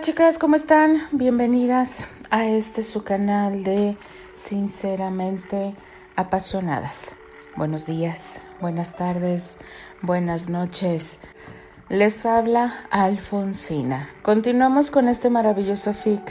Chicas, 0.00 0.38
¿cómo 0.38 0.56
están? 0.56 1.08
Bienvenidas 1.10 2.06
a 2.30 2.44
este 2.46 2.82
su 2.82 3.02
canal 3.02 3.64
de 3.64 3.96
Sinceramente 4.34 5.74
Apasionadas. 6.16 7.16
Buenos 7.56 7.86
días, 7.86 8.40
buenas 8.60 8.94
tardes, 8.94 9.56
buenas 10.02 10.50
noches. 10.50 11.18
Les 11.88 12.26
habla 12.26 12.74
Alfonsina. 12.90 14.10
Continuamos 14.22 14.90
con 14.90 15.08
este 15.08 15.30
maravilloso 15.30 15.94
fic 15.94 16.22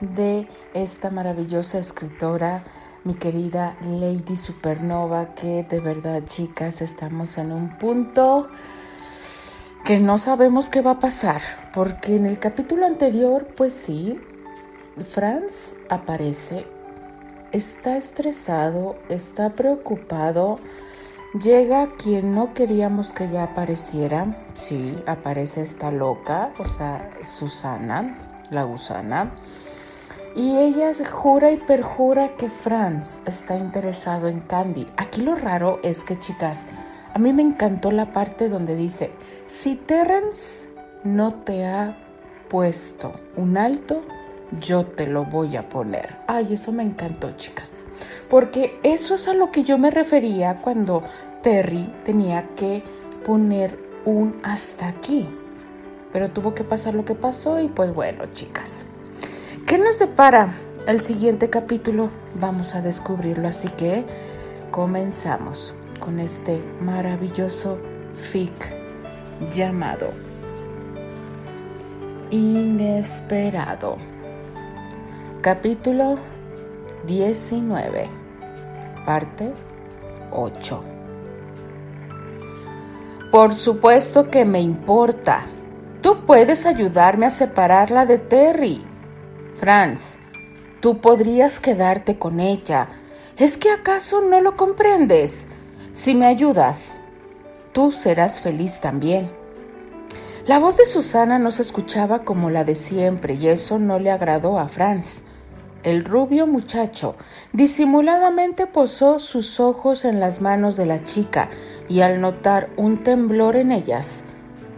de 0.00 0.48
esta 0.74 1.10
maravillosa 1.10 1.78
escritora, 1.78 2.64
mi 3.04 3.14
querida 3.14 3.76
Lady 3.82 4.36
Supernova, 4.36 5.34
que 5.34 5.62
de 5.62 5.80
verdad 5.80 6.24
chicas 6.24 6.82
estamos 6.82 7.38
en 7.38 7.52
un 7.52 7.78
punto 7.78 8.48
que 9.84 10.00
no 10.00 10.16
sabemos 10.16 10.70
qué 10.70 10.80
va 10.80 10.92
a 10.92 10.98
pasar, 10.98 11.42
porque 11.74 12.16
en 12.16 12.24
el 12.24 12.38
capítulo 12.38 12.86
anterior, 12.86 13.46
pues 13.54 13.74
sí, 13.74 14.18
Franz 15.10 15.76
aparece, 15.90 16.66
está 17.52 17.98
estresado, 17.98 18.96
está 19.10 19.50
preocupado, 19.50 20.58
llega 21.38 21.88
quien 21.88 22.34
no 22.34 22.54
queríamos 22.54 23.12
que 23.12 23.28
ya 23.28 23.42
apareciera, 23.42 24.46
sí, 24.54 24.96
aparece 25.06 25.60
esta 25.60 25.90
loca, 25.90 26.54
o 26.58 26.64
sea, 26.64 27.10
Susana, 27.22 28.16
la 28.50 28.62
gusana, 28.62 29.34
y 30.34 30.56
ella 30.56 30.92
jura 31.04 31.50
y 31.50 31.58
perjura 31.58 32.36
que 32.36 32.48
Franz 32.48 33.20
está 33.26 33.56
interesado 33.58 34.28
en 34.28 34.40
Candy. 34.40 34.88
Aquí 34.96 35.20
lo 35.20 35.34
raro 35.34 35.78
es 35.82 36.04
que, 36.04 36.18
chicas, 36.18 36.60
a 37.14 37.18
mí 37.20 37.32
me 37.32 37.42
encantó 37.42 37.92
la 37.92 38.12
parte 38.12 38.48
donde 38.48 38.74
dice, 38.74 39.12
si 39.46 39.76
Terrence 39.76 40.68
no 41.04 41.32
te 41.32 41.64
ha 41.64 41.96
puesto 42.48 43.12
un 43.36 43.56
alto, 43.56 44.02
yo 44.60 44.84
te 44.84 45.06
lo 45.06 45.24
voy 45.24 45.56
a 45.56 45.68
poner. 45.68 46.16
Ay, 46.26 46.54
eso 46.54 46.72
me 46.72 46.82
encantó, 46.82 47.30
chicas. 47.36 47.86
Porque 48.28 48.80
eso 48.82 49.14
es 49.14 49.28
a 49.28 49.32
lo 49.32 49.52
que 49.52 49.62
yo 49.62 49.78
me 49.78 49.92
refería 49.92 50.60
cuando 50.60 51.04
Terry 51.40 51.88
tenía 52.04 52.48
que 52.56 52.82
poner 53.24 53.78
un 54.04 54.40
hasta 54.42 54.88
aquí. 54.88 55.28
Pero 56.12 56.32
tuvo 56.32 56.52
que 56.52 56.64
pasar 56.64 56.94
lo 56.94 57.04
que 57.04 57.14
pasó 57.14 57.60
y 57.60 57.68
pues 57.68 57.94
bueno, 57.94 58.26
chicas. 58.32 58.86
¿Qué 59.66 59.78
nos 59.78 60.00
depara 60.00 60.52
el 60.88 61.00
siguiente 61.00 61.48
capítulo? 61.48 62.10
Vamos 62.34 62.74
a 62.74 62.82
descubrirlo, 62.82 63.46
así 63.46 63.68
que 63.68 64.04
comenzamos 64.72 65.76
con 66.00 66.20
este 66.20 66.62
maravilloso 66.80 67.78
fic 68.16 68.52
llamado 69.52 70.10
Inesperado. 72.30 73.96
Capítulo 75.40 76.18
19. 77.06 78.08
Parte 79.04 79.52
8. 80.32 80.84
Por 83.30 83.54
supuesto 83.54 84.30
que 84.30 84.44
me 84.44 84.60
importa. 84.60 85.46
Tú 86.00 86.24
puedes 86.26 86.66
ayudarme 86.66 87.26
a 87.26 87.30
separarla 87.30 88.06
de 88.06 88.18
Terry. 88.18 88.84
Franz, 89.54 90.18
tú 90.80 91.00
podrías 91.00 91.60
quedarte 91.60 92.18
con 92.18 92.40
ella. 92.40 92.88
¿Es 93.36 93.56
que 93.56 93.70
acaso 93.70 94.22
no 94.22 94.40
lo 94.40 94.56
comprendes? 94.56 95.48
Si 95.94 96.16
me 96.16 96.26
ayudas, 96.26 96.98
tú 97.72 97.92
serás 97.92 98.40
feliz 98.40 98.80
también. 98.80 99.30
La 100.44 100.58
voz 100.58 100.76
de 100.76 100.86
Susana 100.86 101.38
no 101.38 101.52
se 101.52 101.62
escuchaba 101.62 102.24
como 102.24 102.50
la 102.50 102.64
de 102.64 102.74
siempre 102.74 103.34
y 103.34 103.46
eso 103.46 103.78
no 103.78 104.00
le 104.00 104.10
agradó 104.10 104.58
a 104.58 104.66
Franz. 104.66 105.22
El 105.84 106.04
rubio 106.04 106.48
muchacho 106.48 107.14
disimuladamente 107.52 108.66
posó 108.66 109.20
sus 109.20 109.60
ojos 109.60 110.04
en 110.04 110.18
las 110.18 110.42
manos 110.42 110.76
de 110.76 110.86
la 110.86 111.04
chica 111.04 111.48
y 111.88 112.00
al 112.00 112.20
notar 112.20 112.70
un 112.76 113.04
temblor 113.04 113.54
en 113.54 113.70
ellas, 113.70 114.24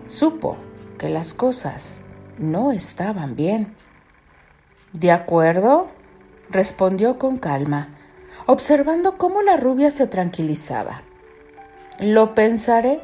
supo 0.08 0.58
que 0.98 1.08
las 1.08 1.32
cosas 1.32 2.02
no 2.36 2.72
estaban 2.72 3.36
bien. 3.36 3.74
De 4.92 5.12
acuerdo, 5.12 5.88
respondió 6.50 7.18
con 7.18 7.38
calma, 7.38 7.88
observando 8.44 9.16
cómo 9.16 9.40
la 9.40 9.56
rubia 9.56 9.90
se 9.90 10.06
tranquilizaba. 10.06 11.05
Lo 11.98 12.34
pensaré. 12.34 13.00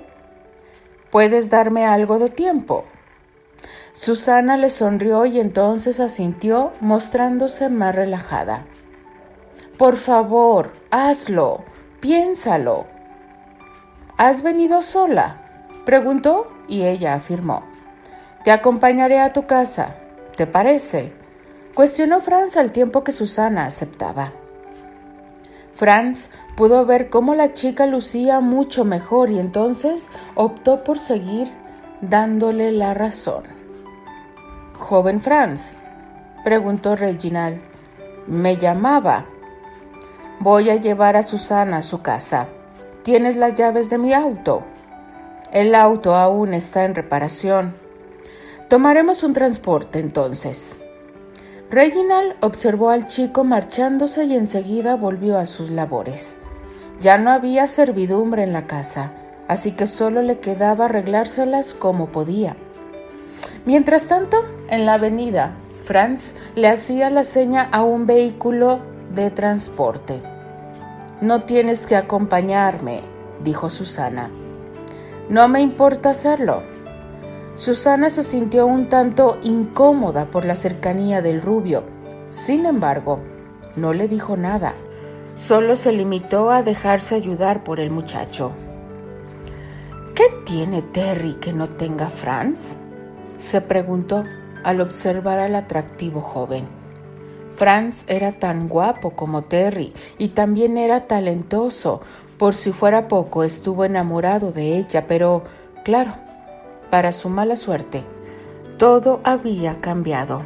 ¿Puedes 1.10 1.48
darme 1.48 1.86
algo 1.86 2.18
de 2.18 2.28
tiempo? 2.28 2.84
Susana 3.92 4.58
le 4.58 4.68
sonrió 4.68 5.24
y 5.24 5.40
entonces 5.40 5.98
asintió, 5.98 6.72
mostrándose 6.80 7.70
más 7.70 7.94
relajada. 7.94 8.66
Por 9.78 9.96
favor, 9.96 10.72
hazlo, 10.90 11.64
piénsalo. 12.00 12.86
¿Has 14.18 14.42
venido 14.42 14.82
sola? 14.82 15.68
preguntó 15.86 16.52
y 16.68 16.82
ella 16.82 17.14
afirmó. 17.14 17.64
Te 18.44 18.50
acompañaré 18.50 19.20
a 19.20 19.32
tu 19.32 19.46
casa. 19.46 19.96
¿Te 20.36 20.46
parece? 20.46 21.12
cuestionó 21.74 22.20
Franz 22.20 22.58
al 22.58 22.72
tiempo 22.72 23.04
que 23.04 23.12
Susana 23.12 23.64
aceptaba. 23.64 24.32
Franz 25.74 26.30
pudo 26.56 26.84
ver 26.86 27.10
cómo 27.10 27.34
la 27.34 27.52
chica 27.52 27.86
lucía 27.86 28.40
mucho 28.40 28.84
mejor 28.84 29.30
y 29.30 29.38
entonces 29.38 30.10
optó 30.34 30.84
por 30.84 30.98
seguir 30.98 31.48
dándole 32.00 32.72
la 32.72 32.94
razón. 32.94 33.44
Joven 34.78 35.20
Franz, 35.20 35.78
preguntó 36.44 36.96
Reginald, 36.96 37.60
me 38.26 38.56
llamaba. 38.56 39.26
Voy 40.40 40.70
a 40.70 40.76
llevar 40.76 41.16
a 41.16 41.22
Susana 41.22 41.78
a 41.78 41.82
su 41.82 42.02
casa. 42.02 42.48
¿Tienes 43.02 43.36
las 43.36 43.54
llaves 43.54 43.90
de 43.90 43.98
mi 43.98 44.12
auto? 44.12 44.64
El 45.52 45.74
auto 45.74 46.14
aún 46.14 46.54
está 46.54 46.84
en 46.84 46.94
reparación. 46.94 47.76
Tomaremos 48.68 49.22
un 49.22 49.34
transporte 49.34 49.98
entonces. 50.00 50.76
Reginald 51.72 52.34
observó 52.40 52.90
al 52.90 53.06
chico 53.06 53.44
marchándose 53.44 54.26
y 54.26 54.36
enseguida 54.36 54.94
volvió 54.94 55.38
a 55.38 55.46
sus 55.46 55.70
labores. 55.70 56.36
Ya 57.00 57.16
no 57.16 57.30
había 57.30 57.66
servidumbre 57.66 58.42
en 58.42 58.52
la 58.52 58.66
casa, 58.66 59.12
así 59.48 59.72
que 59.72 59.86
solo 59.86 60.20
le 60.20 60.38
quedaba 60.38 60.84
arreglárselas 60.84 61.72
como 61.72 62.08
podía. 62.08 62.56
Mientras 63.64 64.06
tanto, 64.06 64.44
en 64.68 64.84
la 64.84 64.94
avenida, 64.94 65.52
Franz 65.84 66.34
le 66.56 66.68
hacía 66.68 67.08
la 67.08 67.24
seña 67.24 67.62
a 67.72 67.82
un 67.82 68.06
vehículo 68.06 68.80
de 69.14 69.30
transporte. 69.30 70.20
No 71.22 71.44
tienes 71.44 71.86
que 71.86 71.96
acompañarme, 71.96 73.00
dijo 73.42 73.70
Susana. 73.70 74.30
No 75.30 75.48
me 75.48 75.62
importa 75.62 76.10
hacerlo. 76.10 76.71
Susana 77.54 78.08
se 78.08 78.22
sintió 78.22 78.66
un 78.66 78.88
tanto 78.88 79.38
incómoda 79.42 80.30
por 80.30 80.46
la 80.46 80.56
cercanía 80.56 81.20
del 81.20 81.42
rubio. 81.42 81.84
Sin 82.26 82.64
embargo, 82.64 83.20
no 83.76 83.92
le 83.92 84.08
dijo 84.08 84.38
nada. 84.38 84.74
Solo 85.34 85.76
se 85.76 85.92
limitó 85.92 86.50
a 86.50 86.62
dejarse 86.62 87.14
ayudar 87.14 87.62
por 87.62 87.78
el 87.78 87.90
muchacho. 87.90 88.52
¿Qué 90.14 90.24
tiene 90.44 90.82
Terry 90.82 91.34
que 91.34 91.52
no 91.52 91.68
tenga 91.68 92.08
Franz? 92.08 92.76
se 93.36 93.60
preguntó 93.60 94.24
al 94.62 94.80
observar 94.80 95.38
al 95.38 95.54
atractivo 95.54 96.20
joven. 96.20 96.66
Franz 97.54 98.04
era 98.08 98.32
tan 98.32 98.68
guapo 98.68 99.10
como 99.10 99.42
Terry 99.42 99.92
y 100.16 100.28
también 100.28 100.78
era 100.78 101.06
talentoso. 101.06 102.00
Por 102.38 102.54
si 102.54 102.72
fuera 102.72 103.08
poco, 103.08 103.44
estuvo 103.44 103.84
enamorado 103.84 104.52
de 104.52 104.78
ella, 104.78 105.06
pero, 105.06 105.44
claro, 105.84 106.14
para 106.92 107.12
su 107.12 107.30
mala 107.30 107.56
suerte, 107.56 108.04
todo 108.76 109.22
había 109.24 109.80
cambiado 109.80 110.42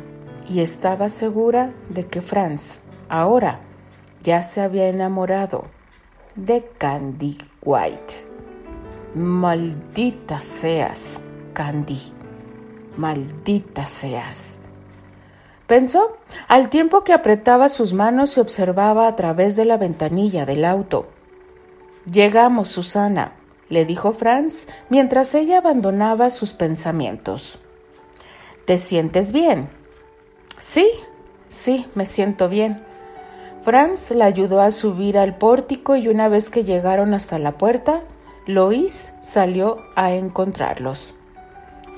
y 0.49 0.61
estaba 0.61 1.09
segura 1.09 1.73
de 1.89 2.07
que 2.07 2.23
Franz 2.23 2.83
ahora 3.09 3.59
ya 4.23 4.45
se 4.45 4.61
había 4.61 4.87
enamorado 4.87 5.65
de 6.37 6.65
Candy 6.79 7.37
White. 7.63 8.29
Maldita 9.17 10.41
seas, 10.41 11.21
Candy. 11.53 12.13
Maldita 12.97 13.85
seas. 13.85 14.59
Pensó 15.67 16.17
al 16.47 16.69
tiempo 16.69 17.03
que 17.03 17.13
apretaba 17.13 17.69
sus 17.69 17.93
manos 17.93 18.37
y 18.37 18.41
observaba 18.41 19.09
a 19.09 19.17
través 19.17 19.57
de 19.57 19.65
la 19.65 19.79
ventanilla 19.79 20.47
del 20.47 20.65
auto. 20.65 21.09
Llegamos, 22.09 22.69
Susana 22.69 23.33
le 23.69 23.85
dijo 23.85 24.13
Franz 24.13 24.67
mientras 24.89 25.35
ella 25.35 25.59
abandonaba 25.59 26.31
sus 26.31 26.53
pensamientos. 26.53 27.59
¿Te 28.65 28.79
sientes 28.79 29.33
bien? 29.33 29.69
Sí, 30.59 30.89
sí, 31.49 31.87
me 31.95 32.07
siento 32.07 32.49
bien. 32.49 32.85
Franz 33.63 34.11
la 34.13 34.27
ayudó 34.27 34.61
a 34.61 34.71
subir 34.71 35.19
al 35.19 35.37
pórtico 35.37 35.97
y 35.97 36.09
una 36.09 36.29
vez 36.29 36.51
que 36.51 36.65
llegaron 36.65 37.15
hasta 37.15 37.39
la 37.39 37.59
puerta, 37.59 38.03
Lois 38.47 39.13
salió 39.23 39.79
a 39.97 40.13
encontrarlos. 40.13 41.15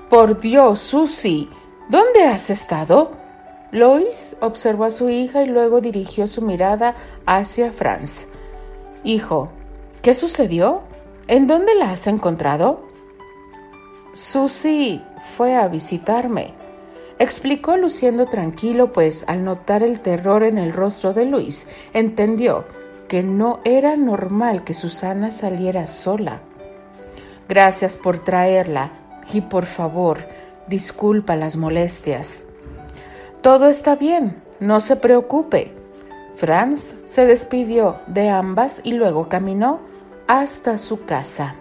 Por 0.09 0.41
Dios, 0.41 0.81
Susie, 0.81 1.49
¿Dónde 1.89 2.23
has 2.25 2.51
estado? 2.51 3.13
Lois 3.73 4.37
observó 4.41 4.85
a 4.85 4.91
su 4.91 5.09
hija 5.09 5.43
y 5.43 5.47
luego 5.47 5.81
dirigió 5.81 6.27
su 6.27 6.43
mirada 6.43 6.95
hacia 7.25 7.73
Franz. 7.73 8.27
Hijo, 9.05 9.49
¿qué 10.03 10.15
sucedió? 10.15 10.83
¿En 11.29 11.47
dónde 11.47 11.75
la 11.75 11.91
has 11.91 12.07
encontrado? 12.07 12.81
Susie 14.13 15.03
fue 15.37 15.55
a 15.55 15.69
visitarme, 15.69 16.55
explicó 17.19 17.77
luciendo 17.77 18.25
tranquilo, 18.25 18.95
pues 18.95 19.27
al 19.29 19.45
notar 19.45 19.83
el 19.83 20.01
terror 20.01 20.43
en 20.43 20.57
el 20.57 20.73
rostro 20.73 21.13
de 21.13 21.27
Luis, 21.27 21.69
entendió 21.93 22.65
que 23.09 23.23
no 23.23 23.61
era 23.65 23.95
normal 23.95 24.65
que 24.65 24.73
Susana 24.73 25.31
saliera 25.31 25.87
sola. 25.87 26.41
Gracias 27.47 27.99
por 27.99 28.19
traerla 28.19 28.93
y 29.31 29.43
por 29.43 29.67
favor, 29.67 30.27
disculpa 30.67 31.37
las 31.37 31.59
molestias. 31.59 32.43
Todo 33.43 33.69
está 33.69 33.97
bien, 33.97 34.43
no 34.61 34.81
se 34.81 34.97
preocupe. 34.97 35.75
Franz 36.37 36.97
se 37.05 37.27
despidió 37.27 37.99
de 38.07 38.31
ambas 38.31 38.81
y 38.83 38.93
luego 38.93 39.29
caminó 39.29 39.88
hasta 40.29 40.77
su 40.79 41.05
casa. 41.05 41.57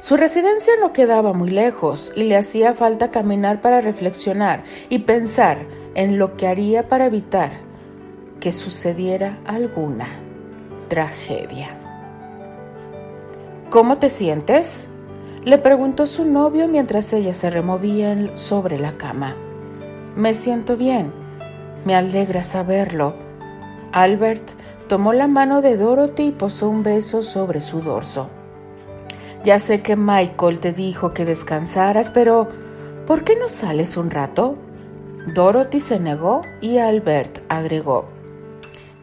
Su 0.00 0.16
residencia 0.16 0.72
no 0.80 0.92
quedaba 0.92 1.32
muy 1.32 1.50
lejos 1.50 2.12
y 2.16 2.24
le 2.24 2.36
hacía 2.36 2.74
falta 2.74 3.10
caminar 3.10 3.60
para 3.60 3.80
reflexionar 3.80 4.64
y 4.88 5.00
pensar 5.00 5.66
en 5.94 6.18
lo 6.18 6.36
que 6.36 6.48
haría 6.48 6.88
para 6.88 7.06
evitar 7.06 7.52
que 8.40 8.52
sucediera 8.52 9.38
alguna 9.44 10.08
tragedia. 10.88 11.68
¿Cómo 13.70 13.98
te 13.98 14.10
sientes? 14.10 14.88
Le 15.44 15.58
preguntó 15.58 16.06
su 16.06 16.24
novio 16.24 16.66
mientras 16.66 17.12
ella 17.12 17.34
se 17.34 17.50
removía 17.50 18.36
sobre 18.36 18.78
la 18.78 18.96
cama. 18.96 19.36
Me 20.16 20.34
siento 20.34 20.76
bien. 20.76 21.12
Me 21.84 21.94
alegra 21.94 22.42
saberlo. 22.42 23.14
Albert 23.92 24.50
tomó 24.88 25.12
la 25.12 25.26
mano 25.26 25.62
de 25.62 25.76
Dorothy 25.76 26.24
y 26.24 26.30
posó 26.32 26.68
un 26.68 26.82
beso 26.82 27.22
sobre 27.22 27.60
su 27.60 27.80
dorso. 27.80 28.28
Ya 29.44 29.58
sé 29.58 29.82
que 29.82 29.96
Michael 29.96 30.60
te 30.60 30.72
dijo 30.72 31.12
que 31.12 31.24
descansaras, 31.24 32.10
pero 32.10 32.48
¿por 33.06 33.24
qué 33.24 33.36
no 33.36 33.48
sales 33.48 33.96
un 33.96 34.10
rato? 34.10 34.56
Dorothy 35.34 35.80
se 35.80 35.98
negó 35.98 36.42
y 36.60 36.78
Albert 36.78 37.40
agregó. 37.48 38.08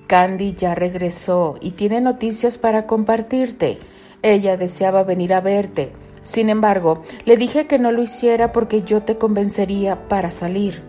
Candy 0.07 0.53
ya 0.53 0.75
regresó 0.75 1.55
y 1.61 1.71
tiene 1.71 2.01
noticias 2.01 2.57
para 2.57 2.87
compartirte. 2.87 3.79
Ella 4.21 4.57
deseaba 4.57 5.03
venir 5.03 5.33
a 5.33 5.41
verte. 5.41 5.91
Sin 6.23 6.49
embargo, 6.49 7.03
le 7.25 7.37
dije 7.37 7.67
que 7.67 7.79
no 7.79 7.91
lo 7.91 8.01
hiciera 8.01 8.51
porque 8.51 8.83
yo 8.83 9.03
te 9.03 9.17
convencería 9.17 10.07
para 10.07 10.31
salir. 10.31 10.81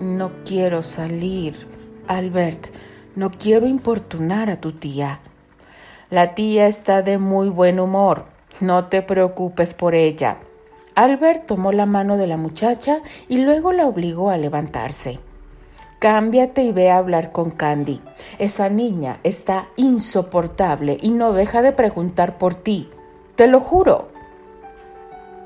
No 0.00 0.32
quiero 0.44 0.82
salir, 0.82 1.66
Albert. 2.06 2.68
No 3.14 3.30
quiero 3.30 3.66
importunar 3.66 4.48
a 4.48 4.56
tu 4.56 4.72
tía. 4.72 5.20
La 6.08 6.34
tía 6.34 6.66
está 6.66 7.02
de 7.02 7.18
muy 7.18 7.50
buen 7.50 7.78
humor. 7.78 8.24
No 8.60 8.86
te 8.86 9.02
preocupes 9.02 9.74
por 9.74 9.94
ella. 9.94 10.38
Albert 10.94 11.44
tomó 11.44 11.72
la 11.72 11.84
mano 11.84 12.16
de 12.16 12.26
la 12.26 12.38
muchacha 12.38 13.00
y 13.28 13.38
luego 13.38 13.72
la 13.72 13.86
obligó 13.86 14.30
a 14.30 14.38
levantarse. 14.38 15.20
Cámbiate 15.98 16.62
y 16.62 16.72
ve 16.72 16.90
a 16.90 16.96
hablar 16.96 17.32
con 17.32 17.50
Candy. 17.50 18.00
Esa 18.38 18.70
niña 18.70 19.20
está 19.24 19.68
insoportable 19.76 20.96
y 21.00 21.10
no 21.10 21.34
deja 21.34 21.60
de 21.60 21.72
preguntar 21.72 22.38
por 22.38 22.54
ti. 22.54 22.88
Te 23.36 23.46
lo 23.46 23.60
juro. 23.60 24.08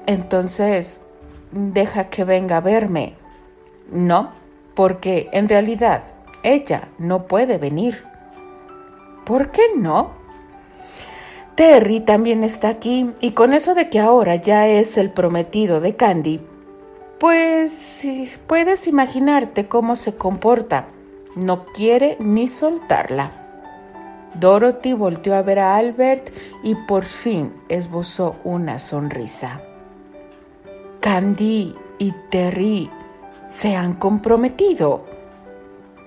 Entonces, 0.07 1.01
deja 1.51 2.11
que 2.11 2.23
venga 2.23 2.59
a 2.59 2.61
verme. 2.61 3.15
No, 3.91 4.31
porque 4.75 5.29
en 5.33 5.49
realidad 5.49 6.16
ella 6.47 6.89
no 6.99 7.27
puede 7.27 7.59
venir. 7.59 8.05
¿Por 9.25 9.51
qué 9.51 9.63
no? 9.77 10.13
Terry 11.57 12.01
también 12.01 12.45
está 12.45 12.69
aquí 12.69 13.13
y 13.21 13.33
con 13.33 13.53
eso 13.53 13.75
de 13.75 13.89
que 13.89 13.99
ahora 13.99 14.37
ya 14.37 14.69
es 14.69 14.97
el 14.99 15.11
prometido 15.11 15.81
de 15.81 15.97
Candy, 15.97 16.41
pues 17.19 18.07
puedes 18.47 18.87
imaginarte 18.87 19.67
cómo 19.67 19.97
se 19.97 20.15
comporta. 20.15 20.89
No 21.35 21.65
quiere 21.67 22.17
ni 22.21 22.47
soltarla. 22.47 23.33
Dorothy 24.35 24.93
volteó 24.93 25.35
a 25.35 25.43
ver 25.43 25.59
a 25.59 25.77
Albert 25.77 26.29
y 26.63 26.75
por 26.87 27.05
fin 27.05 27.55
esbozó 27.69 28.37
una 28.45 28.79
sonrisa. 28.79 29.63
Candy 31.01 31.75
y 31.99 32.13
Terry 32.31 32.91
se 33.47 33.75
han 33.75 33.95
comprometido. 33.95 35.16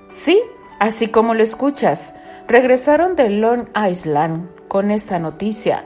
Sí, 0.09 0.41
así 0.79 1.07
como 1.07 1.35
lo 1.35 1.43
escuchas, 1.43 2.13
regresaron 2.47 3.15
de 3.15 3.29
Long 3.29 3.67
Island 3.77 4.49
con 4.67 4.89
esta 4.89 5.19
noticia, 5.19 5.85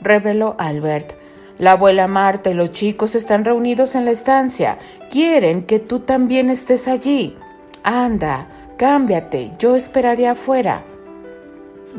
reveló 0.00 0.56
Albert. 0.58 1.14
La 1.58 1.72
abuela 1.72 2.08
Marta 2.08 2.50
y 2.50 2.54
los 2.54 2.72
chicos 2.72 3.14
están 3.14 3.44
reunidos 3.44 3.94
en 3.94 4.06
la 4.06 4.10
estancia. 4.10 4.78
Quieren 5.10 5.62
que 5.62 5.78
tú 5.78 6.00
también 6.00 6.48
estés 6.48 6.88
allí. 6.88 7.36
Anda, 7.84 8.48
cámbiate, 8.78 9.52
yo 9.58 9.76
esperaré 9.76 10.26
afuera. 10.26 10.82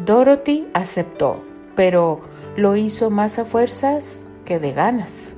Dorothy 0.03 0.67
aceptó, 0.73 1.45
pero 1.75 2.21
lo 2.57 2.75
hizo 2.75 3.11
más 3.11 3.39
a 3.39 3.45
fuerzas 3.45 4.27
que 4.45 4.59
de 4.59 4.71
ganas. 4.71 5.35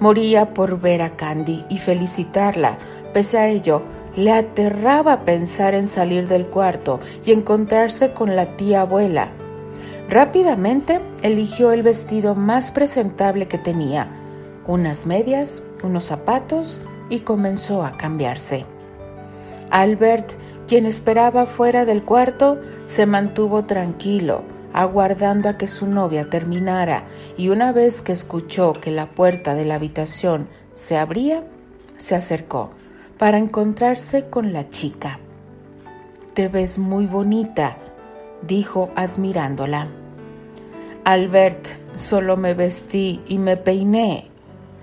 Moría 0.00 0.54
por 0.54 0.80
ver 0.80 1.02
a 1.02 1.16
Candy 1.16 1.64
y 1.68 1.78
felicitarla. 1.78 2.78
Pese 3.12 3.38
a 3.38 3.48
ello, 3.48 3.82
le 4.16 4.32
aterraba 4.32 5.24
pensar 5.24 5.74
en 5.74 5.88
salir 5.88 6.28
del 6.28 6.46
cuarto 6.46 7.00
y 7.24 7.32
encontrarse 7.32 8.12
con 8.12 8.36
la 8.36 8.56
tía 8.56 8.82
abuela. 8.82 9.32
Rápidamente 10.08 11.00
eligió 11.22 11.72
el 11.72 11.82
vestido 11.82 12.34
más 12.34 12.70
presentable 12.70 13.48
que 13.48 13.58
tenía, 13.58 14.08
unas 14.66 15.06
medias, 15.06 15.62
unos 15.82 16.04
zapatos 16.04 16.80
y 17.08 17.20
comenzó 17.20 17.84
a 17.84 17.96
cambiarse. 17.96 18.66
Albert, 19.70 20.32
quien 20.68 20.86
esperaba 20.86 21.46
fuera 21.46 21.84
del 21.84 22.04
cuarto, 22.04 22.60
se 22.84 23.06
mantuvo 23.06 23.64
tranquilo, 23.64 24.42
aguardando 24.72 25.48
a 25.48 25.56
que 25.56 25.68
su 25.68 25.86
novia 25.86 26.28
terminara, 26.30 27.04
y 27.36 27.48
una 27.48 27.72
vez 27.72 28.02
que 28.02 28.12
escuchó 28.12 28.74
que 28.74 28.90
la 28.90 29.06
puerta 29.06 29.54
de 29.54 29.64
la 29.64 29.76
habitación 29.76 30.48
se 30.72 30.96
abría, 30.96 31.44
se 31.96 32.14
acercó 32.14 32.70
para 33.18 33.38
encontrarse 33.38 34.28
con 34.28 34.52
la 34.52 34.68
chica. 34.68 35.18
Te 36.34 36.48
ves 36.48 36.78
muy 36.78 37.06
bonita, 37.06 37.76
dijo 38.42 38.90
admirándola. 38.96 39.88
Albert, 41.04 41.66
solo 41.94 42.36
me 42.36 42.54
vestí 42.54 43.22
y 43.26 43.38
me 43.38 43.56
peiné, 43.56 44.30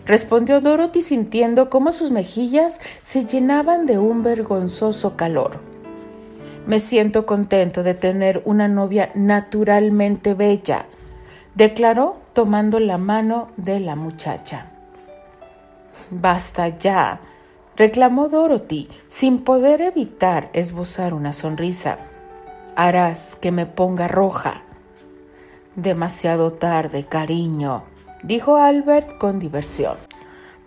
respondió 0.05 0.61
Dorothy 0.61 1.01
sintiendo 1.01 1.69
cómo 1.69 1.91
sus 1.91 2.11
mejillas 2.11 2.79
se 3.01 3.25
llenaban 3.25 3.85
de 3.85 3.97
un 3.97 4.23
vergonzoso 4.23 5.17
calor. 5.17 5.59
Me 6.67 6.79
siento 6.79 7.25
contento 7.25 7.81
de 7.81 7.95
tener 7.95 8.43
una 8.45 8.67
novia 8.67 9.11
naturalmente 9.15 10.35
bella, 10.35 10.85
declaró 11.55 12.17
tomando 12.33 12.79
la 12.79 12.97
mano 12.97 13.49
de 13.57 13.79
la 13.79 13.95
muchacha. 13.95 14.67
Basta 16.11 16.77
ya, 16.77 17.19
reclamó 17.81 18.29
Dorothy, 18.29 18.87
sin 19.07 19.39
poder 19.39 19.81
evitar 19.81 20.51
esbozar 20.53 21.15
una 21.15 21.33
sonrisa 21.33 21.97
harás 22.75 23.35
que 23.35 23.51
me 23.51 23.65
ponga 23.65 24.07
roja. 24.07 24.61
Demasiado 25.75 26.53
tarde, 26.53 27.05
cariño, 27.05 27.81
dijo 28.21 28.57
Albert 28.57 29.17
con 29.17 29.39
diversión. 29.39 29.97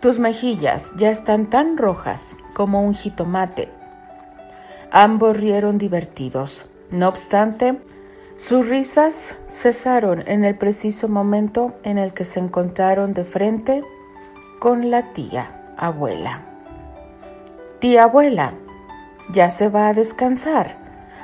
Tus 0.01 0.19
mejillas 0.19 0.91
ya 0.97 1.09
están 1.09 1.49
tan 1.49 1.77
rojas 1.77 2.35
como 2.53 2.83
un 2.83 2.93
jitomate. 2.93 3.69
Ambos 4.91 5.39
rieron 5.39 5.77
divertidos. 5.77 6.69
No 6.91 7.07
obstante, 7.07 7.79
sus 8.35 8.67
risas 8.67 9.35
cesaron 9.47 10.21
en 10.27 10.43
el 10.43 10.57
preciso 10.57 11.07
momento 11.07 11.75
en 11.83 11.97
el 11.97 12.13
que 12.13 12.25
se 12.25 12.41
encontraron 12.41 13.13
de 13.13 13.23
frente 13.23 13.83
con 14.59 14.91
la 14.91 15.13
tía 15.13 15.73
abuela. 15.77 16.54
Tía 17.79 18.03
abuela, 18.03 18.53
¿ya 19.31 19.51
se 19.51 19.69
va 19.69 19.89
a 19.89 19.93
descansar? 19.93 20.77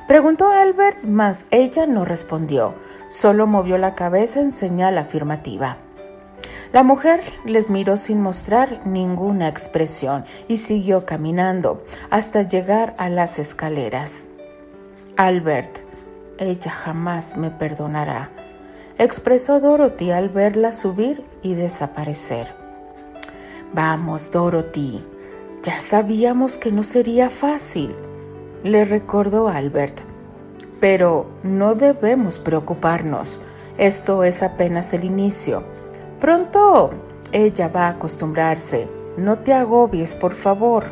Preguntó 0.07 0.49
Albert, 0.49 1.03
mas 1.03 1.47
ella 1.49 1.85
no 1.85 2.03
respondió, 2.03 2.75
solo 3.07 3.47
movió 3.47 3.77
la 3.77 3.95
cabeza 3.95 4.41
en 4.41 4.51
señal 4.51 4.97
afirmativa. 4.97 5.77
La 6.73 6.83
mujer 6.83 7.21
les 7.45 7.69
miró 7.69 7.95
sin 7.95 8.21
mostrar 8.21 8.85
ninguna 8.85 9.47
expresión 9.47 10.25
y 10.49 10.57
siguió 10.57 11.05
caminando 11.05 11.83
hasta 12.09 12.43
llegar 12.43 12.95
a 12.97 13.09
las 13.09 13.39
escaleras. 13.39 14.27
Albert, 15.15 15.79
ella 16.37 16.71
jamás 16.71 17.37
me 17.37 17.49
Vamos, 23.73 24.31
Dorothy. 24.31 25.03
Ya 25.63 25.79
sabíamos 25.79 26.57
que 26.57 26.71
no 26.71 26.81
sería 26.81 27.29
fácil, 27.29 27.95
le 28.63 28.83
recordó 28.83 29.47
Albert. 29.47 30.01
Pero 30.79 31.27
no 31.43 31.75
debemos 31.75 32.39
preocuparnos. 32.39 33.39
Esto 33.77 34.23
es 34.23 34.41
apenas 34.41 34.91
el 34.93 35.03
inicio. 35.03 35.63
Pronto 36.19 36.89
ella 37.31 37.67
va 37.67 37.85
a 37.85 37.89
acostumbrarse. 37.89 38.87
No 39.17 39.39
te 39.39 39.53
agobies, 39.53 40.15
por 40.15 40.33
favor. 40.33 40.85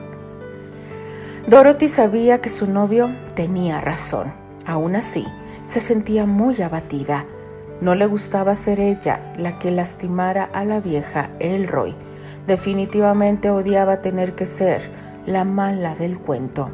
Dorothy 1.48 1.90
sabía 1.90 2.40
que 2.40 2.52
su 2.52 2.72
novio 2.72 3.10
tenía 3.34 3.82
razón. 3.82 4.34
Aún 4.68 4.96
así, 4.96 5.26
se 5.66 5.80
sentía 5.80 6.28
muy 6.28 6.62
abatida. 6.62 7.26
No 7.82 7.96
le 7.96 8.06
gustaba 8.06 8.54
ser 8.54 8.80
ella 8.80 9.34
la 9.36 9.58
que 9.58 9.72
lastimara 9.72 10.44
a 10.44 10.64
la 10.64 10.80
vieja 10.80 11.32
Elroy. 11.40 11.96
Definitivamente 12.48 13.50
odiaba 13.50 14.02
tener 14.02 14.36
que 14.36 14.46
ser 14.46 14.90
la 15.26 15.44
mala 15.44 15.96
del 15.96 16.18
cuento. 16.20 16.70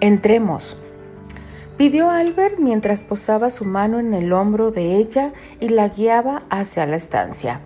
Entremos, 0.00 0.76
pidió 1.76 2.10
Albert 2.10 2.58
mientras 2.58 3.04
posaba 3.04 3.50
su 3.50 3.64
mano 3.64 3.98
en 4.00 4.14
el 4.14 4.32
hombro 4.32 4.70
de 4.70 4.96
ella 4.96 5.32
y 5.60 5.68
la 5.68 5.88
guiaba 5.88 6.42
hacia 6.50 6.86
la 6.86 6.96
estancia. 6.96 7.60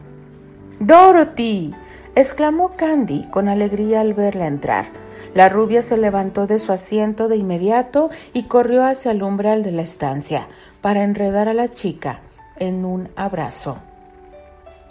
Dorothy. 0.81 1.75
exclamó 2.17 2.73
Candy 2.77 3.29
con 3.31 3.49
alegría 3.49 4.01
al 4.01 4.15
verla 4.15 4.47
entrar. 4.47 4.87
La 5.35 5.49
rubia 5.49 5.83
se 5.83 5.97
levantó 5.97 6.47
de 6.47 6.59
su 6.59 6.73
asiento 6.73 7.29
de 7.29 7.37
inmediato 7.37 8.11
y 8.33 8.45
corrió 8.45 8.85
hacia 8.85 9.13
el 9.13 9.23
umbral 9.23 9.63
de 9.63 9.73
la 9.73 9.83
estancia 9.83 10.47
para 10.81 11.03
enredar 11.03 11.49
a 11.49 11.55
la 11.55 11.69
chica 11.69 12.21
en 12.57 12.85
un 12.85 13.09
abrazo. 13.17 13.79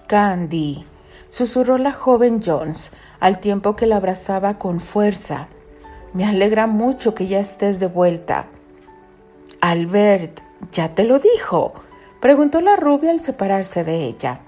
Candy, 0.07 0.85
susurró 1.33 1.79
la 1.79 1.93
joven 1.93 2.41
Jones 2.45 2.91
al 3.19 3.39
tiempo 3.39 3.75
que 3.75 3.87
la 3.87 3.95
abrazaba 3.95 4.59
con 4.59 4.79
fuerza. 4.79 5.47
Me 6.13 6.25
alegra 6.25 6.67
mucho 6.67 7.15
que 7.15 7.25
ya 7.25 7.39
estés 7.39 7.79
de 7.79 7.87
vuelta. 7.87 8.45
Albert, 9.59 10.41
¿ya 10.71 10.93
te 10.93 11.05
lo 11.05 11.17
dijo? 11.17 11.73
preguntó 12.19 12.61
la 12.61 12.75
rubia 12.75 13.09
al 13.09 13.19
separarse 13.19 13.83
de 13.83 14.03
ella. 14.03 14.41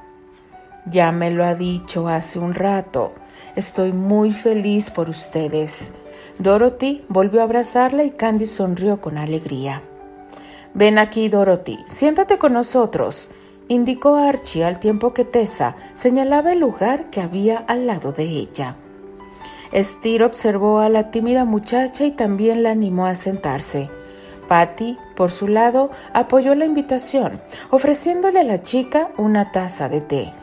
Ya 0.86 1.12
me 1.12 1.32
lo 1.32 1.44
ha 1.44 1.56
dicho 1.56 2.08
hace 2.08 2.38
un 2.38 2.54
rato. 2.54 3.14
Estoy 3.56 3.92
muy 3.92 4.32
feliz 4.32 4.92
por 4.92 5.10
ustedes. 5.10 5.92
Dorothy 6.38 7.04
volvió 7.10 7.42
a 7.42 7.46
abrazarla 7.46 8.04
y 8.04 8.12
Candy 8.12 8.46
sonrió 8.46 9.02
con 9.02 9.18
alegría. 9.18 9.82
Ven 10.76 11.00
aquí, 11.00 11.30
Dorothy, 11.30 11.84
siéntate 11.88 12.38
con 12.38 12.54
nosotros, 12.54 13.32
indicó 13.68 14.16
Archie 14.16 14.64
al 14.64 14.80
tiempo 14.80 15.14
que 15.14 15.26
Tessa 15.26 15.76
señalaba 15.94 16.54
el 16.54 16.60
lugar 16.60 17.10
que 17.10 17.22
había 17.22 17.58
al 17.58 17.88
lado 17.88 18.12
de 18.12 18.24
ella. 18.24 18.76
Steer 19.74 20.24
observó 20.24 20.80
a 20.80 20.90
la 20.90 21.12
tímida 21.12 21.46
muchacha 21.46 22.06
y 22.06 22.12
también 22.12 22.64
la 22.64 22.72
animó 22.72 23.06
a 23.06 23.16
sentarse. 23.16 23.90
Patty, 24.48 24.98
por 25.16 25.32
su 25.32 25.48
lado, 25.48 25.90
apoyó 26.14 26.56
la 26.56 26.66
invitación, 26.66 27.42
ofreciéndole 27.72 28.40
a 28.40 28.44
la 28.44 28.62
chica 28.62 29.10
una 29.18 29.52
taza 29.52 29.90
de 29.90 30.02
té. 30.02 30.34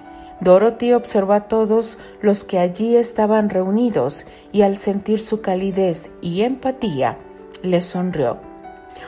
Dorothy 0.41 0.93
observó 0.93 1.35
a 1.35 1.47
todos 1.47 1.99
los 2.21 2.43
que 2.43 2.59
allí 2.59 2.97
estaban 2.97 3.49
reunidos 3.49 4.26
y 4.50 4.62
al 4.62 4.76
sentir 4.76 5.21
su 5.21 5.41
calidez 5.41 6.11
y 6.21 6.43
empatía, 6.43 7.17
le 7.62 7.81
sonrió. 7.81 8.52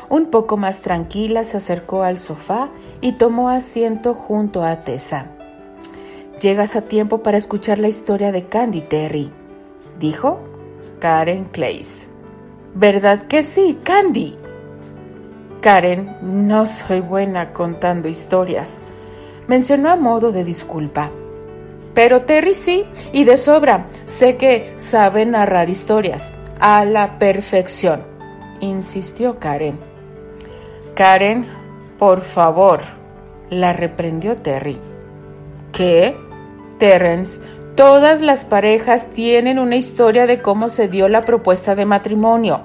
Un 0.09 0.27
poco 0.27 0.57
más 0.57 0.81
tranquila 0.83 1.45
se 1.45 1.57
acercó 1.57 2.03
al 2.03 2.19
sofá 2.19 2.71
y 3.01 3.13
tomó 3.13 3.49
asiento 3.49 4.15
junto 4.15 4.65
a 4.65 4.85
Tessa. 4.85 5.29
Llegas 6.41 6.77
a 6.77 6.83
tiempo 6.83 7.23
para 7.23 7.39
escuchar 7.39 7.79
la 7.79 7.89
historia 7.89 8.33
de 8.33 8.47
Candy 8.47 8.81
Terry, 8.81 9.31
dijo 9.99 10.41
Karen 11.01 11.45
Clays. 11.47 12.09
¿Verdad 12.75 13.23
que 13.29 13.43
sí, 13.43 13.79
Candy? 13.83 14.37
Karen, 15.61 16.17
no 16.21 16.67
soy 16.67 17.01
buena 17.01 17.53
contando 17.53 18.09
historias, 18.09 18.83
mencionó 19.47 19.91
a 19.91 19.97
modo 19.97 20.33
de 20.33 20.45
disculpa. 20.45 21.11
Pero 21.95 22.23
Terry 22.23 22.55
sí, 22.55 22.85
y 23.13 23.25
de 23.25 23.39
sobra. 23.39 23.89
Sé 24.05 24.37
que 24.37 24.75
sabe 24.77 25.25
narrar 25.25 25.71
historias 25.71 26.33
a 26.61 26.85
la 26.85 27.19
perfección, 27.19 28.03
insistió 28.65 29.39
Karen. 29.39 29.79
Karen, 30.95 31.47
por 31.99 32.23
favor, 32.23 32.81
la 33.51 33.73
reprendió 33.73 34.37
Terry. 34.37 34.79
¿Qué? 35.73 36.17
Terrence, 36.79 37.41
todas 37.75 38.21
las 38.21 38.45
parejas 38.45 39.09
tienen 39.11 39.59
una 39.59 39.77
historia 39.77 40.27
de 40.27 40.43
cómo 40.43 40.69
se 40.69 40.89
dio 40.89 41.09
la 41.09 41.25
propuesta 41.25 41.75
de 41.75 41.85
matrimonio. 41.85 42.63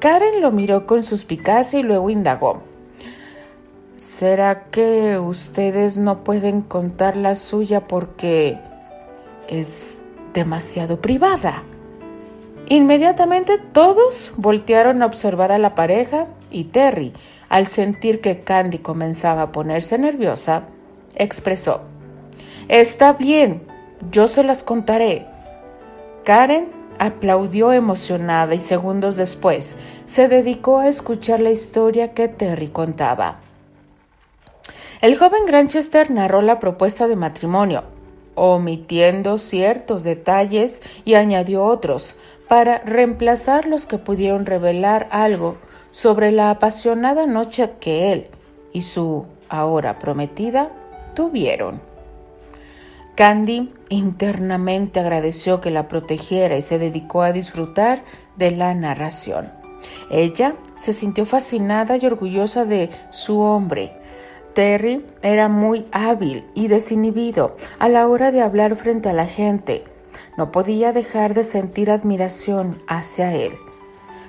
Karen 0.00 0.40
lo 0.40 0.50
miró 0.50 0.86
con 0.86 1.02
suspicacia 1.02 1.80
y 1.80 1.82
luego 1.82 2.10
indagó. 2.10 2.62
¿Será 3.96 4.64
que 4.70 5.18
ustedes 5.18 5.96
no 5.96 6.24
pueden 6.24 6.62
contar 6.62 7.16
la 7.16 7.34
suya 7.36 7.86
porque 7.86 8.58
es 9.48 10.02
demasiado 10.32 11.00
privada? 11.00 11.62
Inmediatamente 12.68 13.58
todos 13.58 14.32
voltearon 14.36 15.02
a 15.02 15.06
observar 15.06 15.52
a 15.52 15.58
la 15.58 15.74
pareja 15.74 16.26
y 16.50 16.64
Terry, 16.64 17.12
al 17.48 17.66
sentir 17.66 18.20
que 18.20 18.40
Candy 18.40 18.78
comenzaba 18.78 19.42
a 19.42 19.52
ponerse 19.52 19.98
nerviosa, 19.98 20.64
expresó, 21.14 21.82
Está 22.68 23.12
bien, 23.12 23.62
yo 24.10 24.26
se 24.26 24.42
las 24.42 24.64
contaré. 24.64 25.26
Karen 26.24 26.84
Aplaudió 26.98 27.72
emocionada 27.72 28.54
y 28.54 28.60
segundos 28.60 29.16
después 29.16 29.76
se 30.04 30.28
dedicó 30.28 30.78
a 30.78 30.88
escuchar 30.88 31.40
la 31.40 31.50
historia 31.50 32.14
que 32.14 32.28
Terry 32.28 32.68
contaba. 32.68 33.40
El 35.00 35.18
joven 35.18 35.42
Granchester 35.46 36.10
narró 36.10 36.40
la 36.40 36.60
propuesta 36.60 37.08
de 37.08 37.16
matrimonio, 37.16 37.82
omitiendo 38.36 39.38
ciertos 39.38 40.04
detalles 40.04 40.82
y 41.04 41.14
añadió 41.14 41.64
otros 41.64 42.14
para 42.48 42.78
reemplazar 42.78 43.66
los 43.66 43.86
que 43.86 43.98
pudieron 43.98 44.46
revelar 44.46 45.08
algo 45.10 45.56
sobre 45.90 46.32
la 46.32 46.50
apasionada 46.50 47.26
noche 47.26 47.70
que 47.80 48.12
él 48.12 48.28
y 48.72 48.82
su 48.82 49.26
ahora 49.48 49.98
prometida 49.98 50.70
tuvieron. 51.14 51.80
Candy 53.14 53.72
internamente 53.90 54.98
agradeció 54.98 55.60
que 55.60 55.70
la 55.70 55.86
protegiera 55.86 56.56
y 56.56 56.62
se 56.62 56.78
dedicó 56.78 57.22
a 57.22 57.32
disfrutar 57.32 58.02
de 58.36 58.50
la 58.50 58.74
narración. 58.74 59.52
Ella 60.10 60.56
se 60.74 60.92
sintió 60.92 61.24
fascinada 61.26 61.96
y 61.96 62.06
orgullosa 62.06 62.64
de 62.64 62.90
su 63.10 63.40
hombre. 63.40 63.92
Terry 64.54 65.04
era 65.22 65.48
muy 65.48 65.86
hábil 65.92 66.44
y 66.54 66.68
desinhibido 66.68 67.56
a 67.78 67.88
la 67.88 68.08
hora 68.08 68.32
de 68.32 68.40
hablar 68.40 68.74
frente 68.76 69.08
a 69.08 69.12
la 69.12 69.26
gente. 69.26 69.84
No 70.36 70.52
podía 70.52 70.92
dejar 70.92 71.34
de 71.34 71.44
sentir 71.44 71.90
admiración 71.90 72.82
hacia 72.86 73.34
él. 73.34 73.52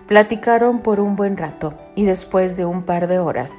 Platicaron 0.07 0.79
por 0.79 0.99
un 0.99 1.15
buen 1.15 1.35
rato 1.37 1.73
y 1.95 2.05
después 2.05 2.57
de 2.57 2.65
un 2.65 2.83
par 2.83 3.07
de 3.07 3.19
horas, 3.19 3.53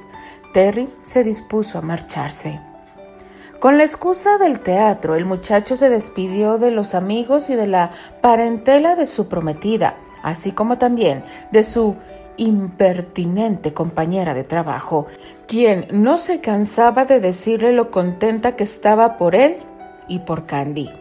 Terry 0.53 0.89
se 1.01 1.23
dispuso 1.23 1.77
a 1.77 1.81
marcharse. 1.81 2.61
Con 3.59 3.77
la 3.77 3.83
excusa 3.83 4.37
del 4.37 4.59
teatro, 4.59 5.15
el 5.15 5.25
muchacho 5.25 5.75
se 5.75 5.89
despidió 5.89 6.57
de 6.57 6.71
los 6.71 6.93
amigos 6.93 7.49
y 7.49 7.55
de 7.55 7.67
la 7.67 7.91
parentela 8.21 8.95
de 8.95 9.07
su 9.07 9.27
prometida, 9.27 9.97
así 10.23 10.51
como 10.51 10.77
también 10.77 11.23
de 11.51 11.63
su 11.63 11.95
impertinente 12.37 13.73
compañera 13.73 14.33
de 14.35 14.43
trabajo, 14.43 15.07
quien 15.47 15.87
no 15.91 16.19
se 16.19 16.39
cansaba 16.39 17.05
de 17.05 17.19
decirle 17.19 17.71
lo 17.71 17.89
contenta 17.89 18.55
que 18.55 18.63
estaba 18.63 19.17
por 19.17 19.35
él 19.35 19.57
y 20.07 20.19
por 20.19 20.45
Candy. 20.45 20.91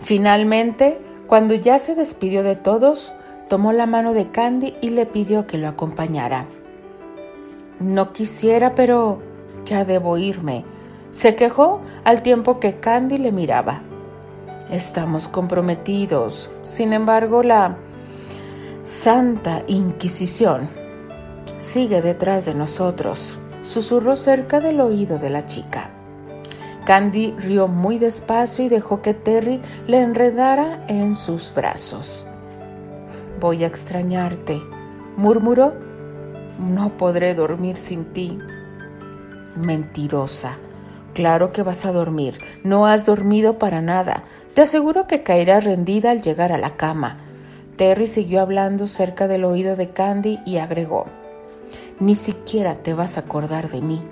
Finalmente, 0.00 0.98
cuando 1.26 1.54
ya 1.54 1.78
se 1.78 1.94
despidió 1.94 2.42
de 2.42 2.56
todos, 2.56 3.14
tomó 3.48 3.72
la 3.72 3.86
mano 3.86 4.12
de 4.12 4.30
Candy 4.30 4.74
y 4.80 4.90
le 4.90 5.06
pidió 5.06 5.46
que 5.46 5.58
lo 5.58 5.68
acompañara. 5.68 6.46
No 7.80 8.12
quisiera, 8.12 8.74
pero 8.74 9.20
ya 9.64 9.84
debo 9.84 10.18
irme, 10.18 10.64
se 11.10 11.36
quejó 11.36 11.80
al 12.04 12.22
tiempo 12.22 12.60
que 12.60 12.80
Candy 12.80 13.18
le 13.18 13.32
miraba. 13.32 13.82
Estamos 14.70 15.28
comprometidos. 15.28 16.50
Sin 16.62 16.92
embargo, 16.92 17.42
la 17.42 17.76
Santa 18.82 19.62
Inquisición 19.66 20.68
sigue 21.58 22.02
detrás 22.02 22.44
de 22.44 22.54
nosotros, 22.54 23.38
susurró 23.62 24.16
cerca 24.16 24.60
del 24.60 24.80
oído 24.80 25.18
de 25.18 25.30
la 25.30 25.46
chica. 25.46 25.93
Candy 26.84 27.32
rió 27.38 27.66
muy 27.66 27.98
despacio 27.98 28.64
y 28.64 28.68
dejó 28.68 29.00
que 29.00 29.14
Terry 29.14 29.60
le 29.86 30.00
enredara 30.00 30.84
en 30.88 31.14
sus 31.14 31.52
brazos. 31.54 32.26
Voy 33.40 33.64
a 33.64 33.66
extrañarte, 33.66 34.62
murmuró. 35.16 35.74
No 36.58 36.96
podré 36.96 37.34
dormir 37.34 37.76
sin 37.76 38.04
ti. 38.12 38.38
Mentirosa, 39.56 40.58
Claro 41.14 41.52
que 41.52 41.62
vas 41.62 41.86
a 41.86 41.92
dormir. 41.92 42.40
No 42.64 42.86
has 42.86 43.06
dormido 43.06 43.56
para 43.56 43.80
nada. 43.80 44.24
Te 44.52 44.62
aseguro 44.62 45.06
que 45.06 45.22
caerás 45.22 45.64
rendida 45.64 46.10
al 46.10 46.22
llegar 46.22 46.50
a 46.50 46.58
la 46.58 46.76
cama. 46.76 47.18
Terry 47.76 48.08
siguió 48.08 48.40
hablando 48.40 48.88
cerca 48.88 49.28
del 49.28 49.44
oído 49.44 49.76
de 49.76 49.90
Candy 49.90 50.40
y 50.44 50.58
agregó, 50.58 51.06
Ni 52.00 52.16
siquiera 52.16 52.82
te 52.82 52.94
vas 52.94 53.16
a 53.16 53.20
acordar 53.20 53.68
de 53.68 53.80
mí. 53.80 54.02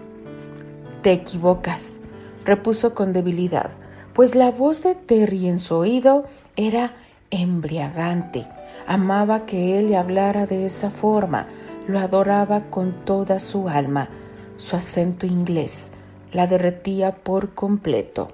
Te 1.03 1.13
equivocas, 1.13 1.99
repuso 2.45 2.95
con 2.95 3.13
debilidad, 3.13 3.73
pues 4.13 4.35
la 4.35 4.51
voz 4.51 4.83
de 4.83 4.95
Terry 4.95 5.49
en 5.49 5.59
su 5.59 5.77
oído 5.77 6.25
era 6.57 6.95
embriagante. 7.31 8.47
Amaba 8.87 9.47
que 9.47 9.79
él 9.79 9.89
le 9.89 9.97
hablara 9.97 10.47
de 10.47 10.67
esa 10.67 10.91
forma, 10.91 11.47
lo 11.87 11.99
adoraba 11.99 12.71
con 12.71 13.05
toda 13.05 13.41
su 13.41 13.69
alma. 13.69 14.09
Su 14.57 14.77
acento 14.77 15.27
inglés 15.27 15.91
la 16.33 16.47
derretía 16.47 17.15
por 17.15 17.55
completo. 17.55 18.31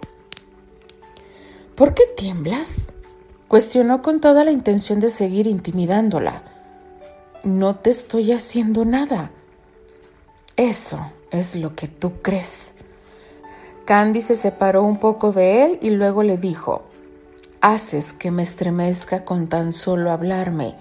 ¿Por 1.74 1.94
qué 1.94 2.02
tiemblas? 2.16 2.92
Cuestionó 3.46 4.02
con 4.02 4.20
toda 4.20 4.44
la 4.44 4.50
intención 4.50 5.00
de 5.00 5.10
seguir 5.10 5.46
intimidándola. 5.46 6.42
No 7.44 7.76
te 7.76 7.90
estoy 7.90 8.32
haciendo 8.32 8.84
nada. 8.84 9.30
Eso 10.56 11.12
es 11.30 11.54
lo 11.54 11.74
que 11.74 11.86
tú 11.88 12.20
crees. 12.20 12.74
Candy 13.88 14.20
se 14.20 14.36
separó 14.36 14.82
un 14.82 14.98
poco 14.98 15.32
de 15.32 15.64
él 15.64 15.78
y 15.80 15.88
luego 15.88 16.22
le 16.22 16.36
dijo, 16.36 16.82
Haces 17.62 18.12
que 18.12 18.30
me 18.30 18.42
estremezca 18.42 19.24
con 19.24 19.48
tan 19.48 19.72
solo 19.72 20.10
hablarme. 20.10 20.74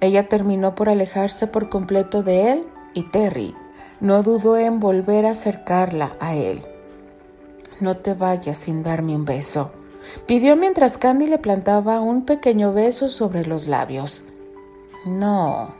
Ella 0.00 0.26
terminó 0.26 0.74
por 0.74 0.88
alejarse 0.88 1.46
por 1.46 1.68
completo 1.68 2.22
de 2.22 2.52
él 2.52 2.66
y 2.94 3.02
Terry 3.10 3.54
no 4.00 4.22
dudó 4.22 4.56
en 4.56 4.80
volver 4.80 5.26
a 5.26 5.32
acercarla 5.32 6.16
a 6.18 6.34
él. 6.34 6.64
No 7.78 7.98
te 7.98 8.14
vayas 8.14 8.56
sin 8.56 8.82
darme 8.82 9.14
un 9.14 9.26
beso 9.26 9.72
pidió 10.26 10.56
mientras 10.56 10.96
Candy 10.96 11.26
le 11.26 11.36
plantaba 11.36 12.00
un 12.00 12.24
pequeño 12.24 12.72
beso 12.72 13.10
sobre 13.10 13.44
los 13.44 13.66
labios. 13.66 14.24
No, 15.04 15.74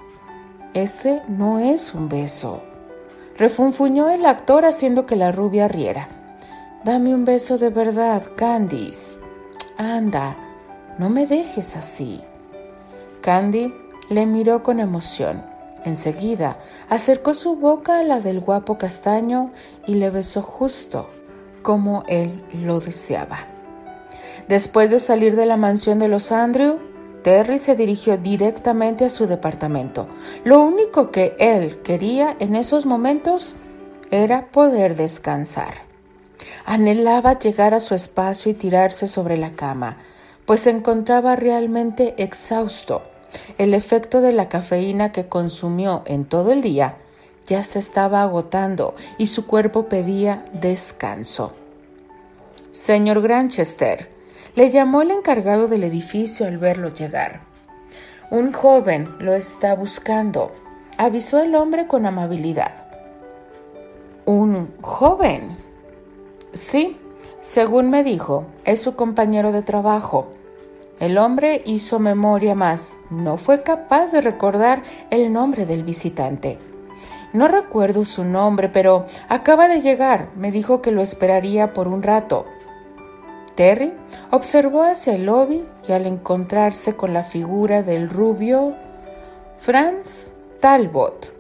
ese 0.74 1.22
no 1.26 1.58
es 1.58 1.94
un 1.94 2.10
beso. 2.10 2.62
Refunfuñó 3.38 4.10
el 4.10 4.26
actor 4.26 4.66
haciendo 4.66 5.06
que 5.06 5.16
la 5.16 5.32
rubia 5.32 5.66
riera. 5.66 6.19
Dame 6.82 7.14
un 7.14 7.26
beso 7.26 7.58
de 7.58 7.68
verdad, 7.68 8.22
Candice. 8.36 9.18
Anda, 9.76 10.34
no 10.96 11.10
me 11.10 11.26
dejes 11.26 11.76
así. 11.76 12.22
Candy 13.20 13.74
le 14.08 14.24
miró 14.24 14.62
con 14.62 14.80
emoción. 14.80 15.44
Enseguida 15.84 16.58
acercó 16.88 17.34
su 17.34 17.56
boca 17.56 17.98
a 17.98 18.02
la 18.02 18.20
del 18.20 18.40
guapo 18.40 18.78
castaño 18.78 19.52
y 19.86 19.96
le 19.96 20.08
besó 20.08 20.40
justo 20.40 21.10
como 21.60 22.02
él 22.08 22.42
lo 22.64 22.80
deseaba. 22.80 23.40
Después 24.48 24.90
de 24.90 25.00
salir 25.00 25.36
de 25.36 25.44
la 25.44 25.58
mansión 25.58 25.98
de 25.98 26.08
los 26.08 26.32
Andrew, 26.32 26.78
Terry 27.22 27.58
se 27.58 27.76
dirigió 27.76 28.16
directamente 28.16 29.04
a 29.04 29.10
su 29.10 29.26
departamento. 29.26 30.08
Lo 30.44 30.60
único 30.60 31.10
que 31.10 31.36
él 31.38 31.82
quería 31.82 32.34
en 32.40 32.56
esos 32.56 32.86
momentos 32.86 33.54
era 34.10 34.50
poder 34.50 34.96
descansar. 34.96 35.89
Anhelaba 36.64 37.38
llegar 37.38 37.74
a 37.74 37.80
su 37.80 37.94
espacio 37.94 38.50
y 38.50 38.54
tirarse 38.54 39.08
sobre 39.08 39.36
la 39.36 39.54
cama, 39.54 39.98
pues 40.46 40.60
se 40.60 40.70
encontraba 40.70 41.36
realmente 41.36 42.14
exhausto. 42.18 43.02
El 43.58 43.74
efecto 43.74 44.20
de 44.20 44.32
la 44.32 44.48
cafeína 44.48 45.12
que 45.12 45.28
consumió 45.28 46.02
en 46.06 46.24
todo 46.24 46.52
el 46.52 46.62
día 46.62 46.96
ya 47.46 47.62
se 47.64 47.78
estaba 47.78 48.22
agotando 48.22 48.94
y 49.18 49.26
su 49.26 49.46
cuerpo 49.46 49.88
pedía 49.88 50.44
descanso. 50.52 51.52
Señor 52.72 53.22
Granchester, 53.22 54.10
le 54.54 54.70
llamó 54.70 55.02
el 55.02 55.10
encargado 55.10 55.68
del 55.68 55.84
edificio 55.84 56.46
al 56.46 56.58
verlo 56.58 56.92
llegar. 56.92 57.40
Un 58.30 58.52
joven 58.52 59.16
lo 59.18 59.34
está 59.34 59.74
buscando, 59.74 60.52
avisó 60.98 61.40
el 61.40 61.54
hombre 61.54 61.86
con 61.86 62.06
amabilidad. 62.06 62.86
¿Un 64.24 64.72
joven? 64.80 65.56
Sí, 66.52 66.96
según 67.38 67.90
me 67.90 68.02
dijo, 68.02 68.46
es 68.64 68.80
su 68.80 68.96
compañero 68.96 69.52
de 69.52 69.62
trabajo. 69.62 70.28
El 70.98 71.16
hombre 71.16 71.62
hizo 71.64 71.98
memoria 71.98 72.54
más, 72.54 72.98
no 73.08 73.36
fue 73.36 73.62
capaz 73.62 74.10
de 74.10 74.20
recordar 74.20 74.82
el 75.10 75.32
nombre 75.32 75.64
del 75.64 75.84
visitante. 75.84 76.58
No 77.32 77.46
recuerdo 77.46 78.04
su 78.04 78.24
nombre, 78.24 78.68
pero 78.68 79.06
acaba 79.28 79.68
de 79.68 79.80
llegar. 79.80 80.30
Me 80.34 80.50
dijo 80.50 80.82
que 80.82 80.90
lo 80.90 81.00
esperaría 81.00 81.72
por 81.72 81.86
un 81.86 82.02
rato. 82.02 82.44
Terry 83.54 83.94
observó 84.30 84.82
hacia 84.82 85.14
el 85.14 85.26
lobby 85.26 85.64
y 85.86 85.92
al 85.92 86.06
encontrarse 86.06 86.96
con 86.96 87.12
la 87.12 87.22
figura 87.22 87.82
del 87.82 88.10
rubio, 88.10 88.74
Franz 89.58 90.30
Talbot 90.60 91.32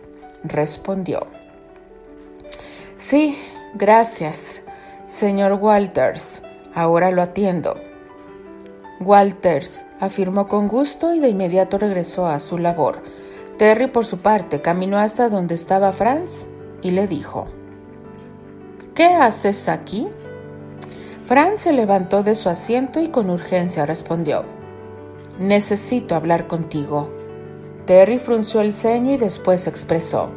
respondió. 0.44 1.26
Sí, 2.96 3.36
gracias, 3.74 4.62
señor 5.10 5.54
Walters. 5.54 6.42
Ahora 6.72 7.10
lo 7.10 7.20
atiendo. 7.20 7.74
Walters 9.00 9.84
afirmó 9.98 10.46
con 10.46 10.68
gusto 10.68 11.12
y 11.12 11.18
de 11.18 11.28
inmediato 11.28 11.78
regresó 11.78 12.28
a 12.28 12.38
su 12.38 12.58
labor. 12.58 13.02
Terry, 13.58 13.88
por 13.88 14.06
su 14.06 14.18
parte, 14.18 14.60
caminó 14.60 14.98
hasta 14.98 15.28
donde 15.28 15.56
estaba 15.56 15.92
Franz 15.92 16.46
y 16.80 16.92
le 16.92 17.08
dijo, 17.08 17.48
¿Qué 18.94 19.06
haces 19.06 19.68
aquí? 19.68 20.06
Franz 21.24 21.62
se 21.62 21.72
levantó 21.72 22.22
de 22.22 22.36
su 22.36 22.48
asiento 22.48 23.00
y 23.00 23.08
con 23.08 23.30
urgencia 23.30 23.86
respondió, 23.86 24.44
Necesito 25.40 26.14
hablar 26.14 26.46
contigo. 26.46 27.10
Terry 27.84 28.20
frunció 28.20 28.60
el 28.60 28.72
ceño 28.72 29.12
y 29.12 29.16
después 29.16 29.66
expresó, 29.66 30.30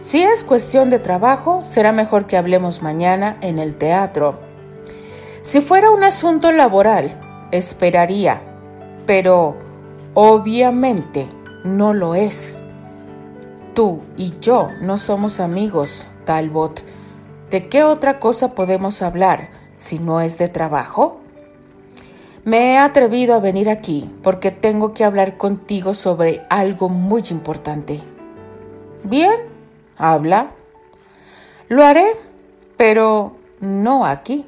Si 0.00 0.22
es 0.22 0.44
cuestión 0.44 0.90
de 0.90 0.98
trabajo, 0.98 1.64
será 1.64 1.92
mejor 1.92 2.26
que 2.26 2.36
hablemos 2.36 2.82
mañana 2.82 3.36
en 3.40 3.58
el 3.58 3.76
teatro. 3.76 4.40
Si 5.42 5.60
fuera 5.60 5.90
un 5.90 6.04
asunto 6.04 6.52
laboral, 6.52 7.48
esperaría, 7.52 8.42
pero 9.06 9.56
obviamente 10.14 11.28
no 11.64 11.92
lo 11.92 12.14
es. 12.14 12.62
Tú 13.74 14.00
y 14.16 14.34
yo 14.40 14.68
no 14.80 14.98
somos 14.98 15.40
amigos, 15.40 16.06
Talbot. 16.24 16.82
¿De 17.50 17.68
qué 17.68 17.84
otra 17.84 18.20
cosa 18.20 18.54
podemos 18.54 19.02
hablar? 19.02 19.60
si 19.80 19.98
no 19.98 20.20
es 20.20 20.38
de 20.38 20.48
trabajo? 20.48 21.20
Me 22.44 22.72
he 22.72 22.78
atrevido 22.78 23.34
a 23.34 23.40
venir 23.40 23.68
aquí 23.68 24.10
porque 24.22 24.50
tengo 24.50 24.92
que 24.94 25.04
hablar 25.04 25.36
contigo 25.36 25.94
sobre 25.94 26.42
algo 26.48 26.88
muy 26.88 27.24
importante. 27.30 28.00
Bien, 29.04 29.49
habla. 30.00 30.50
Lo 31.68 31.84
haré, 31.84 32.16
pero 32.76 33.36
no 33.60 34.04
aquí. 34.04 34.46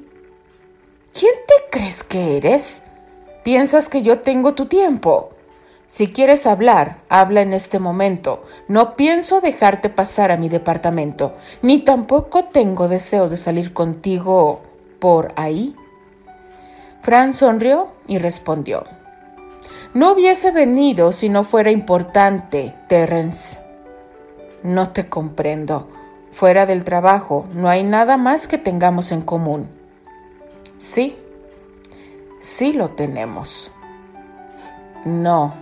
¿Quién 1.12 1.35
te 1.47 1.79
crees 1.79 2.03
que 2.03 2.37
eres? 2.37 2.83
¿Piensas 3.45 3.88
que 3.88 4.03
yo 4.03 4.21
tengo 4.21 4.55
tu 4.55 4.67
tiempo? 4.67 5.31
Si 5.87 6.09
quieres 6.09 6.47
hablar, 6.47 7.03
habla 7.09 7.43
en 7.43 7.53
este 7.53 7.79
momento. 7.79 8.45
No 8.67 8.97
pienso 8.97 9.41
dejarte 9.41 9.91
pasar 9.91 10.31
a 10.33 10.37
mi 10.37 10.49
departamento, 10.49 11.35
ni 11.61 11.81
tampoco 11.81 12.45
tengo 12.45 12.88
deseos 12.88 13.31
de 13.31 13.37
salir 13.37 13.75
contigo 13.75 14.62
por 14.99 15.33
ahí? 15.37 15.77
Fran 17.03 17.33
sonrió 17.33 17.88
y 18.07 18.19
respondió, 18.19 18.85
No 19.93 20.12
hubiese 20.12 20.53
venido 20.53 21.11
si 21.11 21.29
no 21.29 21.43
fuera 21.43 21.73
importante, 21.73 22.75
Terence. 22.88 23.62
No 24.62 24.90
te 24.90 25.09
comprendo. 25.09 25.88
Fuera 26.31 26.66
del 26.66 26.85
trabajo 26.85 27.46
no 27.53 27.68
hay 27.68 27.83
nada 27.83 28.16
más 28.16 28.46
que 28.48 28.59
tengamos 28.59 29.12
en 29.12 29.22
común. 29.22 29.68
Sí, 30.79 31.16
sí 32.38 32.72
lo 32.72 32.88
tenemos. 32.88 33.72
No, 35.05 35.55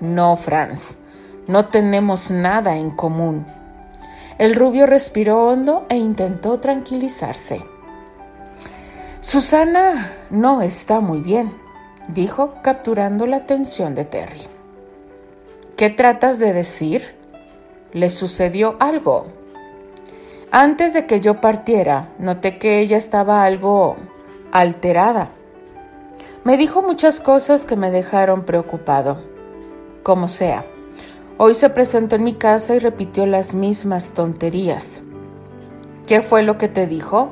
no, 0.00 0.36
Franz, 0.36 0.98
no 1.46 1.66
tenemos 1.66 2.30
nada 2.30 2.76
en 2.76 2.90
común. 2.90 3.46
El 4.38 4.54
rubio 4.54 4.86
respiró 4.86 5.48
hondo 5.48 5.86
e 5.88 5.96
intentó 5.96 6.60
tranquilizarse. 6.60 7.64
Susana 9.20 10.12
no 10.30 10.62
está 10.62 11.00
muy 11.00 11.20
bien, 11.20 11.52
dijo 12.08 12.54
capturando 12.62 13.26
la 13.26 13.38
atención 13.38 13.96
de 13.96 14.04
Terry. 14.04 14.42
¿Qué 15.76 15.90
tratas 15.90 16.38
de 16.38 16.52
decir? 16.52 17.17
¿Le 17.92 18.10
sucedió 18.10 18.76
algo? 18.80 19.26
Antes 20.50 20.92
de 20.92 21.06
que 21.06 21.20
yo 21.20 21.40
partiera, 21.40 22.10
noté 22.18 22.58
que 22.58 22.80
ella 22.80 22.98
estaba 22.98 23.44
algo 23.44 23.96
alterada. 24.52 25.30
Me 26.44 26.58
dijo 26.58 26.82
muchas 26.82 27.20
cosas 27.20 27.64
que 27.64 27.76
me 27.76 27.90
dejaron 27.90 28.44
preocupado. 28.44 29.16
Como 30.02 30.28
sea, 30.28 30.66
hoy 31.38 31.54
se 31.54 31.70
presentó 31.70 32.16
en 32.16 32.24
mi 32.24 32.34
casa 32.34 32.74
y 32.74 32.78
repitió 32.78 33.24
las 33.24 33.54
mismas 33.54 34.10
tonterías. 34.10 35.00
¿Qué 36.06 36.20
fue 36.20 36.42
lo 36.42 36.58
que 36.58 36.68
te 36.68 36.86
dijo? 36.86 37.30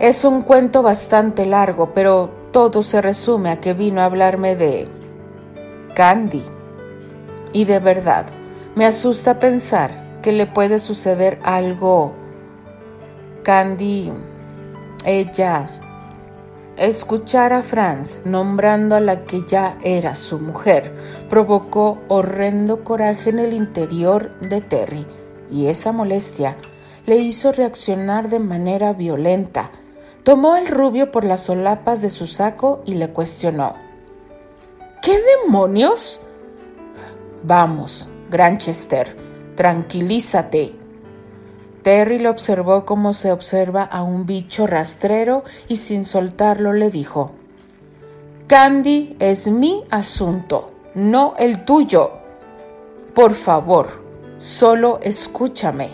Es 0.00 0.24
un 0.24 0.40
cuento 0.40 0.82
bastante 0.82 1.44
largo, 1.44 1.92
pero 1.92 2.30
todo 2.50 2.82
se 2.82 3.02
resume 3.02 3.50
a 3.50 3.60
que 3.60 3.74
vino 3.74 4.00
a 4.00 4.06
hablarme 4.06 4.56
de 4.56 4.88
Candy. 5.94 6.42
Y 7.52 7.64
de 7.64 7.78
verdad, 7.78 8.24
me 8.78 8.86
asusta 8.86 9.40
pensar 9.40 10.20
que 10.22 10.30
le 10.30 10.46
puede 10.46 10.78
suceder 10.78 11.40
algo. 11.42 12.14
Candy, 13.42 14.12
ella, 15.04 15.68
escuchar 16.76 17.52
a 17.52 17.64
Franz 17.64 18.22
nombrando 18.24 18.94
a 18.94 19.00
la 19.00 19.24
que 19.24 19.42
ya 19.48 19.76
era 19.82 20.14
su 20.14 20.38
mujer 20.38 20.94
provocó 21.28 21.98
horrendo 22.06 22.84
coraje 22.84 23.30
en 23.30 23.40
el 23.40 23.52
interior 23.52 24.38
de 24.42 24.60
Terry, 24.60 25.08
y 25.50 25.66
esa 25.66 25.90
molestia 25.90 26.56
le 27.04 27.16
hizo 27.16 27.50
reaccionar 27.50 28.28
de 28.28 28.38
manera 28.38 28.92
violenta. 28.92 29.72
Tomó 30.22 30.52
al 30.52 30.68
rubio 30.68 31.10
por 31.10 31.24
las 31.24 31.40
solapas 31.40 32.00
de 32.00 32.10
su 32.10 32.28
saco 32.28 32.82
y 32.84 32.94
le 32.94 33.08
cuestionó. 33.08 33.74
¿Qué 35.02 35.18
demonios? 35.44 36.20
Vamos, 37.42 38.08
Granchester, 38.30 39.16
tranquilízate. 39.54 40.74
Terry 41.82 42.18
le 42.18 42.28
observó 42.28 42.84
como 42.84 43.12
se 43.12 43.32
observa 43.32 43.82
a 43.82 44.02
un 44.02 44.26
bicho 44.26 44.66
rastrero 44.66 45.44
y 45.68 45.76
sin 45.76 46.04
soltarlo 46.04 46.72
le 46.72 46.90
dijo, 46.90 47.32
Candy 48.46 49.16
es 49.18 49.48
mi 49.48 49.84
asunto, 49.90 50.72
no 50.94 51.34
el 51.38 51.64
tuyo. 51.64 52.12
Por 53.14 53.34
favor, 53.34 54.02
solo 54.38 55.00
escúchame. 55.02 55.90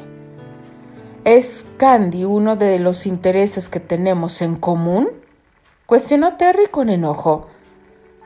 ¿Es 1.24 1.66
Candy 1.76 2.24
uno 2.24 2.56
de 2.56 2.78
los 2.78 3.06
intereses 3.06 3.68
que 3.68 3.80
tenemos 3.80 4.42
en 4.42 4.56
común? 4.56 5.08
cuestionó 5.86 6.36
Terry 6.36 6.66
con 6.70 6.90
enojo. 6.90 7.48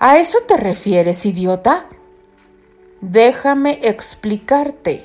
¿A 0.00 0.18
eso 0.18 0.38
te 0.46 0.56
refieres, 0.56 1.24
idiota? 1.26 1.86
Déjame 3.00 3.78
explicarte. 3.82 5.02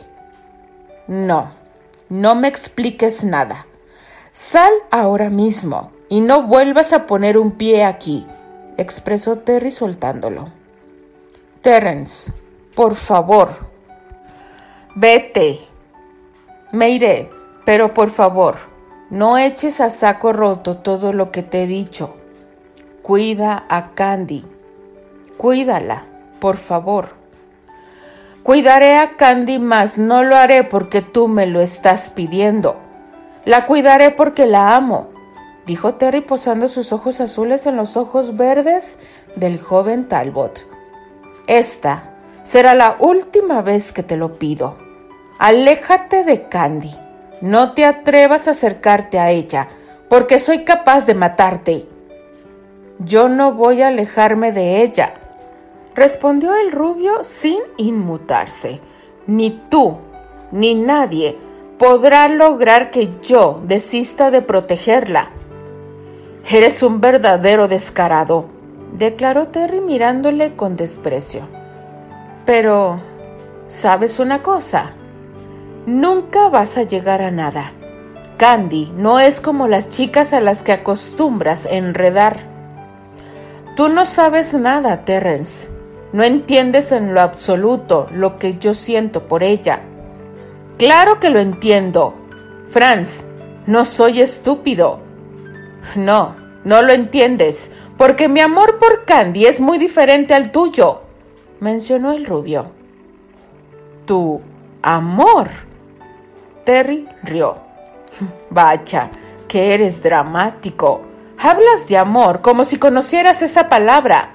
No, 1.08 1.52
no 2.10 2.34
me 2.34 2.48
expliques 2.48 3.24
nada. 3.24 3.68
Sal 4.32 4.74
ahora 4.90 5.30
mismo 5.30 5.92
y 6.10 6.22
no 6.22 6.44
vuelvas 6.44 6.92
a 6.92 7.06
poner 7.06 7.38
un 7.38 7.52
pie 7.52 7.86
aquí, 7.86 8.26
expresó 8.78 9.38
Terry 9.38 9.70
soltándolo. 9.70 10.52
Terence, 11.62 12.34
por 12.76 12.96
favor. 12.96 13.50
Vete. 14.96 15.68
Me 16.72 16.90
iré, 16.90 17.30
pero 17.64 17.94
por 17.94 18.10
favor, 18.10 18.58
no 19.12 19.38
eches 19.38 19.82
a 19.82 19.92
saco 19.92 20.34
roto 20.34 20.78
todo 20.78 21.14
lo 21.14 21.32
que 21.32 21.44
te 21.44 21.64
he 21.64 21.68
dicho. 21.68 22.16
Cuida 23.04 23.66
a 23.70 23.92
Candy. 23.94 24.44
Cuídala, 25.38 26.06
por 26.40 26.58
favor. 26.58 27.23
Cuidaré 28.44 28.98
a 28.98 29.16
Candy, 29.16 29.58
mas 29.58 29.98
no 29.98 30.22
lo 30.22 30.36
haré 30.36 30.66
porque 30.66 31.02
tú 31.02 31.30
me 31.30 31.48
lo 31.48 31.62
estás 31.62 32.12
pidiendo. 32.12 32.76
La 33.46 33.66
cuidaré 33.66 34.12
porque 34.12 34.46
la 34.48 34.76
amo, 34.76 35.12
dijo 35.66 35.94
Terry 35.94 36.20
posando 36.20 36.68
sus 36.68 36.92
ojos 36.92 37.22
azules 37.22 37.66
en 37.68 37.78
los 37.78 37.96
ojos 37.96 38.36
verdes 38.36 38.98
del 39.38 39.62
joven 39.62 40.10
Talbot. 40.10 40.68
Esta 41.48 42.18
será 42.42 42.74
la 42.74 42.98
última 43.00 43.62
vez 43.62 43.94
que 43.94 44.04
te 44.04 44.18
lo 44.18 44.38
pido. 44.38 44.78
Aléjate 45.40 46.26
de 46.26 46.50
Candy. 46.50 46.92
No 47.40 47.74
te 47.74 47.86
atrevas 47.86 48.50
a 48.50 48.52
acercarte 48.52 49.20
a 49.20 49.32
ella, 49.32 49.70
porque 50.10 50.38
soy 50.38 50.66
capaz 50.66 51.06
de 51.06 51.16
matarte. 51.16 51.88
Yo 53.00 53.30
no 53.30 53.54
voy 53.54 53.82
a 53.82 53.88
alejarme 53.88 54.52
de 54.52 54.84
ella, 54.84 55.14
respondió 55.96 56.54
el 56.56 56.72
rubio 56.72 57.24
sin 57.24 57.60
inmutarse. 57.78 58.82
Ni 59.28 59.52
tú, 59.70 59.98
ni 60.52 60.76
nadie 60.76 61.38
podrá 61.78 62.28
lograr 62.28 62.92
que 62.92 63.20
yo 63.22 63.62
desista 63.66 64.32
de 64.32 64.42
protegerla. 64.42 65.32
Eres 66.50 66.84
un 66.84 67.02
verdadero 67.02 67.68
descarado, 67.68 68.46
declaró 68.94 69.48
Terry 69.48 69.82
mirándole 69.82 70.56
con 70.56 70.76
desprecio. 70.76 71.48
Pero, 72.46 73.02
¿sabes 73.68 74.20
una 74.20 74.44
cosa? 74.44 74.94
Nunca 75.86 76.50
vas 76.50 76.78
a 76.78 76.84
llegar 76.84 77.22
a 77.22 77.32
nada. 77.32 77.72
Candy 78.38 78.92
no 78.96 79.20
es 79.20 79.40
como 79.40 79.68
las 79.68 79.90
chicas 79.90 80.34
a 80.34 80.42
las 80.42 80.64
que 80.64 80.74
acostumbras 80.74 81.66
enredar. 81.66 82.40
Tú 83.76 83.90
no 83.90 84.06
sabes 84.06 84.54
nada, 84.54 85.06
Terence. 85.06 85.73
No 86.14 86.24
entiendes 86.24 86.92
en 86.92 87.14
lo 87.14 87.22
absoluto 87.22 88.08
lo 88.12 88.38
que 88.38 88.60
yo 88.60 88.76
siento 88.76 89.28
por 89.28 89.44
ella. 89.44 89.82
Claro 90.78 91.20
que 91.20 91.32
lo 91.32 91.40
entiendo. 91.40 92.14
Franz, 92.68 93.26
no 93.66 93.84
soy 93.84 94.22
estúpido. 94.22 95.00
No, 95.96 96.36
no 96.64 96.82
lo 96.82 96.94
entiendes, 96.94 97.72
porque 97.98 98.28
mi 98.30 98.40
amor 98.40 98.80
por 98.80 99.06
Candy 99.06 99.46
es 99.46 99.60
muy 99.60 99.78
diferente 99.78 100.34
al 100.34 100.52
tuyo, 100.52 101.02
mencionó 101.60 102.14
el 102.14 102.26
rubio. 102.26 102.72
Tu 104.06 104.40
amor. 104.82 105.50
Terry 106.64 107.08
rió. 107.24 107.58
Vaya, 108.50 109.10
que 109.48 109.74
eres 109.74 110.04
dramático. 110.04 111.02
Hablas 111.40 111.88
de 111.88 111.98
amor 111.98 112.42
como 112.42 112.66
si 112.66 112.78
conocieras 112.78 113.42
esa 113.42 113.68
palabra. 113.68 114.33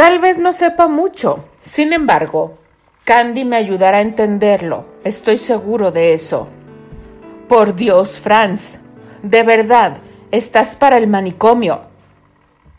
Tal 0.00 0.18
vez 0.18 0.38
no 0.38 0.54
sepa 0.54 0.88
mucho. 0.88 1.44
Sin 1.60 1.92
embargo, 1.92 2.54
Candy 3.04 3.44
me 3.44 3.56
ayudará 3.56 3.98
a 3.98 4.00
entenderlo. 4.00 4.86
Estoy 5.04 5.36
seguro 5.36 5.90
de 5.90 6.14
eso. 6.14 6.48
Por 7.50 7.74
Dios, 7.74 8.18
Franz, 8.18 8.80
de 9.22 9.42
verdad, 9.42 9.98
estás 10.30 10.74
para 10.74 10.96
el 10.96 11.06
manicomio. 11.06 11.82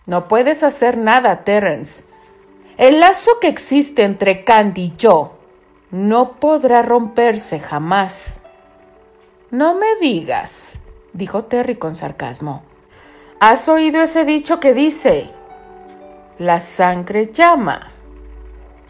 No 0.07 0.27
puedes 0.27 0.63
hacer 0.63 0.97
nada, 0.97 1.43
Terence. 1.43 2.03
El 2.77 2.99
lazo 2.99 3.33
que 3.39 3.49
existe 3.49 4.01
entre 4.01 4.43
Candy 4.43 4.85
y 4.85 4.93
yo 4.97 5.37
no 5.91 6.39
podrá 6.39 6.81
romperse 6.81 7.59
jamás. 7.59 8.39
No 9.51 9.75
me 9.75 9.95
digas, 10.01 10.79
dijo 11.13 11.43
Terry 11.43 11.75
con 11.75 11.93
sarcasmo. 11.93 12.63
¿Has 13.39 13.69
oído 13.69 14.01
ese 14.01 14.25
dicho 14.25 14.59
que 14.59 14.73
dice, 14.73 15.29
la 16.37 16.59
sangre 16.59 17.31
llama? 17.31 17.91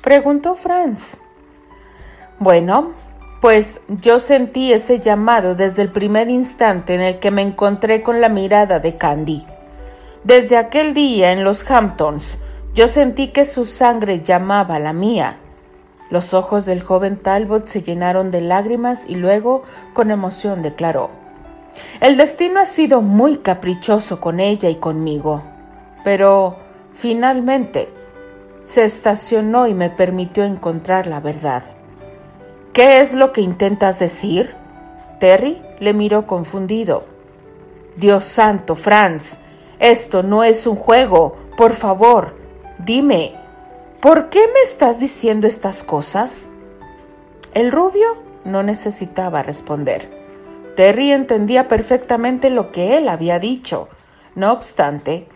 Preguntó 0.01 0.56
Franz. 0.56 1.19
Bueno, 2.39 2.93
pues 3.41 3.82
yo 3.88 4.19
sentí 4.19 4.71
ese 4.73 4.99
llamado 4.99 5.56
desde 5.56 5.82
el 5.82 5.91
primer 5.91 6.30
instante 6.30 6.95
en 6.95 7.01
el 7.01 7.19
que 7.19 7.32
me 7.32 7.41
encontré 7.41 8.04
con 8.04 8.21
la 8.21 8.30
mirada 8.30 8.80
de 8.80 8.97
Candy. 8.97 9.45
Desde 10.23 10.58
aquel 10.58 10.93
día 10.93 11.32
en 11.32 11.43
los 11.43 11.69
Hamptons, 11.69 12.38
yo 12.73 12.88
sentí 12.88 13.30
que 13.30 13.45
su 13.45 13.65
sangre 13.65 14.21
llamaba 14.21 14.80
la 14.80 14.93
mía. 14.93 15.38
Los 16.10 16.34
ojos 16.34 16.65
del 16.65 16.82
joven 16.82 17.17
Talbot 17.17 17.67
se 17.67 17.82
llenaron 17.82 18.32
de 18.32 18.41
lágrimas 18.41 19.06
y 19.08 19.15
luego 19.15 19.63
con 19.93 20.12
emoción 20.12 20.62
declaró 20.62 21.10
El 21.99 22.17
destino 22.17 22.60
ha 22.60 22.65
sido 22.65 23.01
muy 23.01 23.38
caprichoso 23.38 24.19
con 24.19 24.39
ella 24.39 24.69
y 24.69 24.75
conmigo, 24.75 25.43
pero 26.04 26.58
Finalmente, 26.93 27.89
se 28.63 28.84
estacionó 28.84 29.67
y 29.67 29.73
me 29.73 29.89
permitió 29.89 30.43
encontrar 30.43 31.08
la 31.08 31.19
verdad. 31.19 31.63
¿Qué 32.73 32.99
es 32.99 33.13
lo 33.13 33.32
que 33.32 33.41
intentas 33.41 33.99
decir? 33.99 34.56
Terry 35.19 35.62
le 35.80 35.93
miró 35.93 36.27
confundido. 36.27 37.06
Dios 37.97 38.25
santo, 38.25 38.75
Franz, 38.75 39.38
esto 39.80 40.23
no 40.23 40.43
es 40.43 40.67
un 40.67 40.75
juego. 40.75 41.38
Por 41.58 41.71
favor, 41.73 42.36
dime, 42.77 43.36
¿por 43.99 44.30
qué 44.30 44.39
me 44.54 44.62
estás 44.63 44.99
diciendo 44.99 45.47
estas 45.47 45.84
cosas? 45.84 46.49
El 47.54 47.71
rubio 47.71 48.23
no 48.45 48.63
necesitaba 48.63 49.43
responder. 49.43 50.10
Terry 50.75 51.12
entendía 51.12 51.67
perfectamente 51.67 52.49
lo 52.49 52.71
que 52.71 52.97
él 52.97 53.10
había 53.10 53.39
dicho. 53.39 53.89
No 54.36 54.54
obstante, 54.54 55.27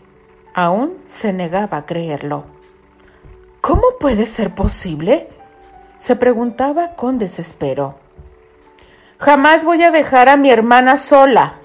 Aún 0.58 1.04
se 1.06 1.34
negaba 1.34 1.80
a 1.80 1.86
creerlo. 1.86 2.46
¿Cómo 3.60 3.84
puede 4.00 4.26
ser 4.26 4.56
posible? 4.56 5.28
se 5.98 6.16
preguntaba 6.16 6.96
con 6.96 7.18
desespero. 7.18 7.96
Jamás 9.18 9.66
voy 9.66 9.84
a 9.84 9.92
dejar 9.92 10.30
a 10.30 10.38
mi 10.38 10.50
hermana 10.50 10.96
sola. 10.96 11.56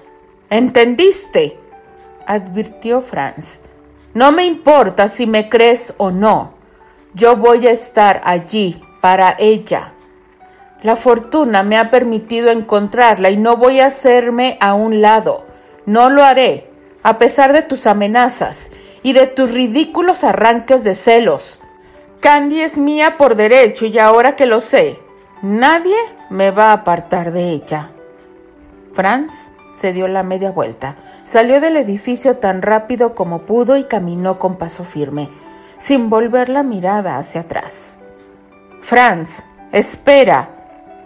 ¿Entendiste? 0.49 1.57
advirtió 2.27 3.01
Franz. 3.01 3.61
No 4.13 4.33
me 4.33 4.43
importa 4.43 5.07
si 5.07 5.25
me 5.25 5.47
crees 5.47 5.93
o 5.97 6.11
no. 6.11 6.53
Yo 7.13 7.37
voy 7.37 7.67
a 7.67 7.71
estar 7.71 8.21
allí 8.25 8.83
para 8.99 9.37
ella. 9.39 9.93
La 10.81 10.97
fortuna 10.97 11.63
me 11.63 11.77
ha 11.77 11.91
permitido 11.91 12.51
encontrarla 12.51 13.29
y 13.29 13.37
no 13.37 13.55
voy 13.55 13.79
a 13.79 13.85
hacerme 13.85 14.57
a 14.59 14.73
un 14.73 15.01
lado. 15.01 15.45
No 15.85 16.09
lo 16.09 16.25
haré, 16.25 16.69
a 17.03 17.17
pesar 17.17 17.53
de 17.53 17.61
tus 17.61 17.87
amenazas 17.87 18.69
y 19.03 19.13
de 19.13 19.27
tus 19.27 19.53
ridículos 19.53 20.23
arranques 20.23 20.83
de 20.83 20.95
celos. 20.95 21.59
Candy 22.19 22.61
es 22.61 22.77
mía 22.77 23.17
por 23.17 23.35
derecho 23.35 23.85
y 23.85 23.97
ahora 23.97 24.35
que 24.35 24.45
lo 24.45 24.59
sé, 24.59 24.99
nadie 25.41 25.95
me 26.29 26.51
va 26.51 26.69
a 26.69 26.73
apartar 26.73 27.31
de 27.31 27.49
ella. 27.49 27.91
Franz 28.93 29.51
se 29.71 29.93
dio 29.93 30.07
la 30.07 30.23
media 30.23 30.51
vuelta, 30.51 30.97
salió 31.23 31.61
del 31.61 31.77
edificio 31.77 32.37
tan 32.37 32.61
rápido 32.61 33.15
como 33.15 33.43
pudo 33.43 33.77
y 33.77 33.85
caminó 33.85 34.37
con 34.37 34.57
paso 34.57 34.83
firme, 34.83 35.29
sin 35.77 36.09
volver 36.09 36.49
la 36.49 36.61
mirada 36.61 37.17
hacia 37.17 37.41
atrás. 37.41 37.97
Franz, 38.81 39.45
espera, 39.71 40.49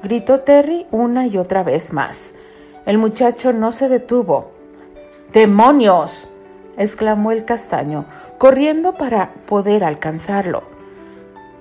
gritó 0.03 0.41
Terry 0.41 0.87
una 0.91 1.27
y 1.27 1.37
otra 1.37 1.63
vez 1.63 1.93
más. 1.93 2.33
El 2.85 2.97
muchacho 2.97 3.53
no 3.53 3.71
se 3.71 3.89
detuvo. 3.89 4.51
¡Demonios! 5.31 6.27
Exclamó 6.77 7.31
el 7.31 7.45
castaño, 7.45 8.05
corriendo 8.37 8.95
para 8.95 9.33
poder 9.45 9.83
alcanzarlo. 9.83 10.63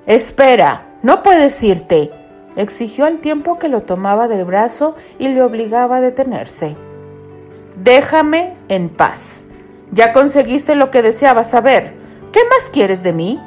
Espera, 0.07 0.87
no 1.03 1.22
puedes 1.22 1.62
irte, 1.62 2.11
exigió 2.57 3.05
al 3.05 3.20
tiempo 3.20 3.59
que 3.59 3.68
lo 3.68 3.83
tomaba 3.83 4.29
del 4.29 4.44
brazo 4.44 4.96
y 5.18 5.29
le 5.29 5.42
obligaba 5.42 5.96
a 5.96 6.00
detenerse. 6.00 6.77
Déjame 7.77 8.55
en 8.68 8.88
paz. 8.88 9.48
Ya 9.92 10.12
conseguiste 10.12 10.74
lo 10.74 10.90
que 10.90 11.03
deseabas 11.03 11.50
saber. 11.50 11.94
¿Qué 12.33 12.40
más 12.50 12.70
quieres 12.70 13.03
de 13.03 13.12
mí? 13.12 13.40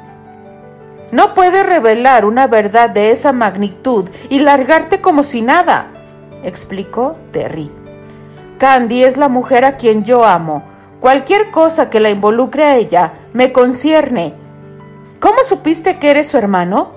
No 1.10 1.32
puedes 1.32 1.64
revelar 1.64 2.26
una 2.26 2.46
verdad 2.46 2.90
de 2.90 3.10
esa 3.10 3.32
magnitud 3.32 4.10
y 4.28 4.40
largarte 4.40 5.00
como 5.00 5.22
si 5.22 5.40
nada, 5.40 5.88
explicó 6.42 7.16
Terry. 7.32 7.70
Candy 8.58 9.04
es 9.04 9.16
la 9.16 9.28
mujer 9.28 9.64
a 9.64 9.76
quien 9.76 10.04
yo 10.04 10.24
amo. 10.24 10.64
Cualquier 11.00 11.52
cosa 11.52 11.90
que 11.90 12.00
la 12.00 12.10
involucre 12.10 12.64
a 12.64 12.76
ella 12.76 13.12
me 13.32 13.52
concierne. 13.52 14.34
¿Cómo 15.20 15.44
supiste 15.44 15.98
que 15.98 16.10
eres 16.10 16.28
su 16.28 16.38
hermano? 16.38 16.92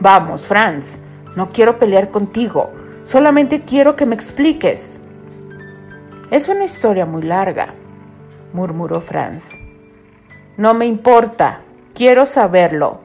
Vamos, 0.00 0.46
Franz, 0.46 1.00
no 1.34 1.48
quiero 1.48 1.78
pelear 1.78 2.10
contigo, 2.10 2.70
solamente 3.02 3.62
quiero 3.62 3.96
que 3.96 4.04
me 4.04 4.14
expliques. 4.14 5.00
Es 6.30 6.48
una 6.48 6.64
historia 6.64 7.06
muy 7.06 7.22
larga, 7.22 7.74
murmuró 8.52 9.00
Franz. 9.00 9.52
No 10.58 10.74
me 10.74 10.84
importa, 10.84 11.62
quiero 11.94 12.26
saberlo. 12.26 13.00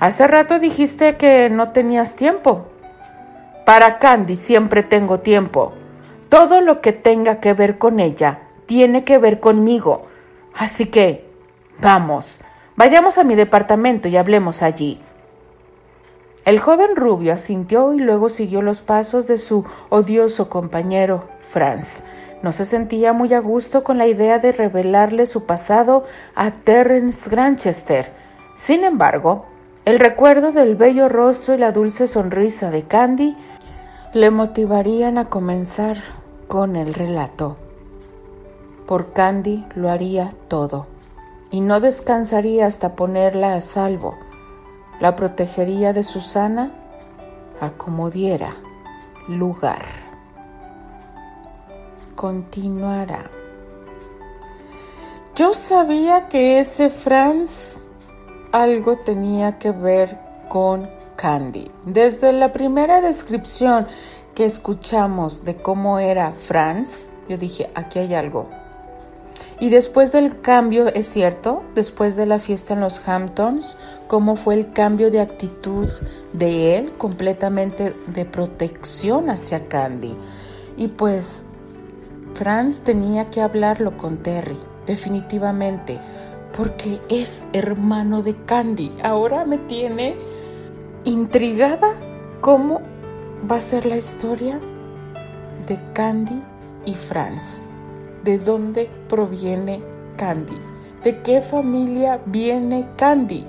Hace 0.00 0.26
rato 0.26 0.58
dijiste 0.58 1.16
que 1.18 1.50
no 1.50 1.72
tenías 1.72 2.16
tiempo. 2.16 2.66
Para 3.66 3.98
Candy 3.98 4.36
siempre 4.36 4.82
tengo 4.82 5.20
tiempo. 5.20 5.74
Todo 6.30 6.62
lo 6.62 6.80
que 6.80 6.92
tenga 6.92 7.40
que 7.40 7.52
ver 7.52 7.78
con 7.78 8.00
ella 8.00 8.45
tiene 8.66 9.04
que 9.04 9.18
ver 9.18 9.40
conmigo. 9.40 10.06
Así 10.54 10.86
que, 10.86 11.28
vamos, 11.80 12.40
vayamos 12.76 13.18
a 13.18 13.24
mi 13.24 13.34
departamento 13.34 14.08
y 14.08 14.16
hablemos 14.16 14.62
allí. 14.62 15.00
El 16.44 16.60
joven 16.60 16.94
rubio 16.94 17.32
asintió 17.32 17.92
y 17.92 17.98
luego 17.98 18.28
siguió 18.28 18.62
los 18.62 18.80
pasos 18.80 19.26
de 19.26 19.38
su 19.38 19.64
odioso 19.88 20.48
compañero, 20.48 21.24
Franz. 21.40 22.02
No 22.42 22.52
se 22.52 22.64
sentía 22.64 23.12
muy 23.12 23.34
a 23.34 23.40
gusto 23.40 23.82
con 23.82 23.98
la 23.98 24.06
idea 24.06 24.38
de 24.38 24.52
revelarle 24.52 25.26
su 25.26 25.44
pasado 25.44 26.04
a 26.36 26.52
Terence 26.52 27.28
Granchester. 27.28 28.12
Sin 28.54 28.84
embargo, 28.84 29.46
el 29.84 29.98
recuerdo 29.98 30.52
del 30.52 30.76
bello 30.76 31.08
rostro 31.08 31.54
y 31.54 31.58
la 31.58 31.72
dulce 31.72 32.06
sonrisa 32.06 32.70
de 32.70 32.84
Candy 32.84 33.36
le 34.12 34.30
motivarían 34.30 35.18
a 35.18 35.24
comenzar 35.24 35.96
con 36.46 36.76
el 36.76 36.94
relato. 36.94 37.56
Por 38.86 39.12
Candy 39.12 39.66
lo 39.74 39.90
haría 39.90 40.30
todo, 40.48 40.86
y 41.50 41.60
no 41.60 41.80
descansaría 41.80 42.66
hasta 42.66 42.94
ponerla 42.94 43.54
a 43.54 43.60
salvo 43.60 44.14
la 45.00 45.16
protegería 45.16 45.92
de 45.92 46.02
Susana 46.02 46.72
a 47.60 47.72
lugar. 49.28 49.82
Continuará. 52.14 53.30
Yo 55.34 55.52
sabía 55.52 56.28
que 56.28 56.60
ese 56.60 56.88
Franz 56.88 57.86
algo 58.52 58.96
tenía 58.96 59.58
que 59.58 59.70
ver 59.70 60.18
con 60.48 60.88
Candy. 61.16 61.70
Desde 61.84 62.32
la 62.32 62.52
primera 62.52 63.00
descripción 63.00 63.86
que 64.34 64.46
escuchamos 64.46 65.44
de 65.44 65.56
cómo 65.56 65.98
era 65.98 66.32
Franz, 66.32 67.06
yo 67.28 67.36
dije, 67.36 67.70
aquí 67.74 67.98
hay 67.98 68.14
algo. 68.14 68.48
Y 69.58 69.70
después 69.70 70.12
del 70.12 70.40
cambio, 70.42 70.88
es 70.88 71.06
cierto, 71.06 71.62
después 71.74 72.14
de 72.16 72.26
la 72.26 72.40
fiesta 72.40 72.74
en 72.74 72.80
los 72.80 73.06
Hamptons, 73.08 73.78
cómo 74.06 74.36
fue 74.36 74.54
el 74.54 74.72
cambio 74.72 75.10
de 75.10 75.20
actitud 75.20 75.88
de 76.34 76.76
él, 76.76 76.92
completamente 76.98 77.94
de 78.06 78.26
protección 78.26 79.30
hacia 79.30 79.66
Candy. 79.66 80.14
Y 80.76 80.88
pues 80.88 81.46
Franz 82.34 82.80
tenía 82.80 83.30
que 83.30 83.40
hablarlo 83.40 83.96
con 83.96 84.18
Terry, 84.18 84.58
definitivamente, 84.86 85.98
porque 86.54 87.00
es 87.08 87.46
hermano 87.54 88.22
de 88.22 88.36
Candy. 88.44 88.92
Ahora 89.02 89.46
me 89.46 89.56
tiene 89.56 90.16
intrigada 91.04 91.94
cómo 92.42 92.82
va 93.50 93.56
a 93.56 93.60
ser 93.62 93.86
la 93.86 93.96
historia 93.96 94.60
de 95.66 95.80
Candy 95.94 96.42
y 96.84 96.92
Franz 96.92 97.65
de 98.26 98.38
dónde 98.38 98.90
proviene 99.08 99.80
Candy, 100.16 100.56
de 101.04 101.22
qué 101.22 101.40
familia 101.40 102.20
viene 102.26 102.88
Candy. 102.96 103.46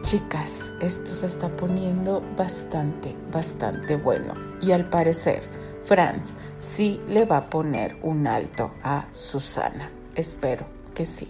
Chicas, 0.00 0.72
esto 0.80 1.14
se 1.14 1.26
está 1.26 1.48
poniendo 1.56 2.20
bastante, 2.36 3.14
bastante 3.32 3.94
bueno. 3.96 4.34
Y 4.60 4.72
al 4.72 4.90
parecer, 4.90 5.48
Franz 5.84 6.34
sí 6.58 7.00
le 7.08 7.24
va 7.26 7.36
a 7.36 7.48
poner 7.50 7.96
un 8.02 8.26
alto 8.26 8.72
a 8.82 9.06
Susana. 9.10 9.88
Espero 10.16 10.66
que 10.92 11.06
sí. 11.06 11.28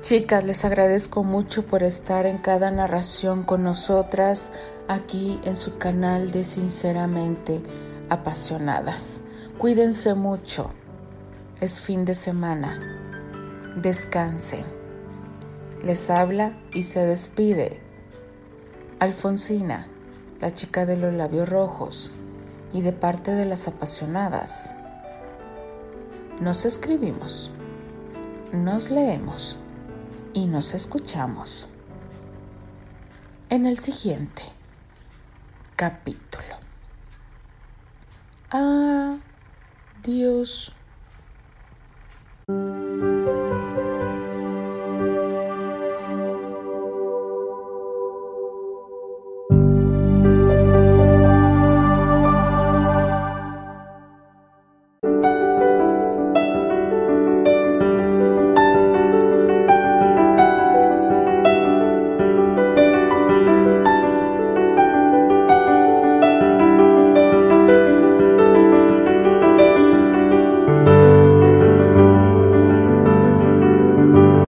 Chicas, 0.00 0.44
les 0.44 0.64
agradezco 0.64 1.24
mucho 1.24 1.66
por 1.66 1.82
estar 1.82 2.26
en 2.26 2.38
cada 2.38 2.70
narración 2.70 3.42
con 3.42 3.64
nosotras 3.64 4.52
aquí 4.86 5.40
en 5.44 5.56
su 5.56 5.78
canal 5.78 6.30
de 6.30 6.44
Sinceramente 6.44 7.60
Apasionadas. 8.08 9.20
Cuídense 9.58 10.14
mucho 10.14 10.70
es 11.62 11.80
fin 11.80 12.04
de 12.04 12.14
semana. 12.14 12.76
Descansen. 13.76 14.66
Les 15.84 16.10
habla 16.10 16.58
y 16.74 16.82
se 16.82 17.06
despide 17.06 17.80
Alfonsina, 18.98 19.86
la 20.40 20.52
chica 20.52 20.86
de 20.86 20.96
los 20.96 21.14
labios 21.14 21.48
rojos, 21.48 22.12
y 22.72 22.80
de 22.80 22.92
parte 22.92 23.30
de 23.30 23.44
las 23.46 23.68
apasionadas. 23.68 24.72
Nos 26.40 26.64
escribimos, 26.64 27.52
nos 28.52 28.90
leemos 28.90 29.60
y 30.32 30.46
nos 30.46 30.74
escuchamos 30.74 31.68
en 33.50 33.66
el 33.66 33.78
siguiente 33.78 34.42
capítulo. 35.76 36.56
Adiós. 40.00 40.74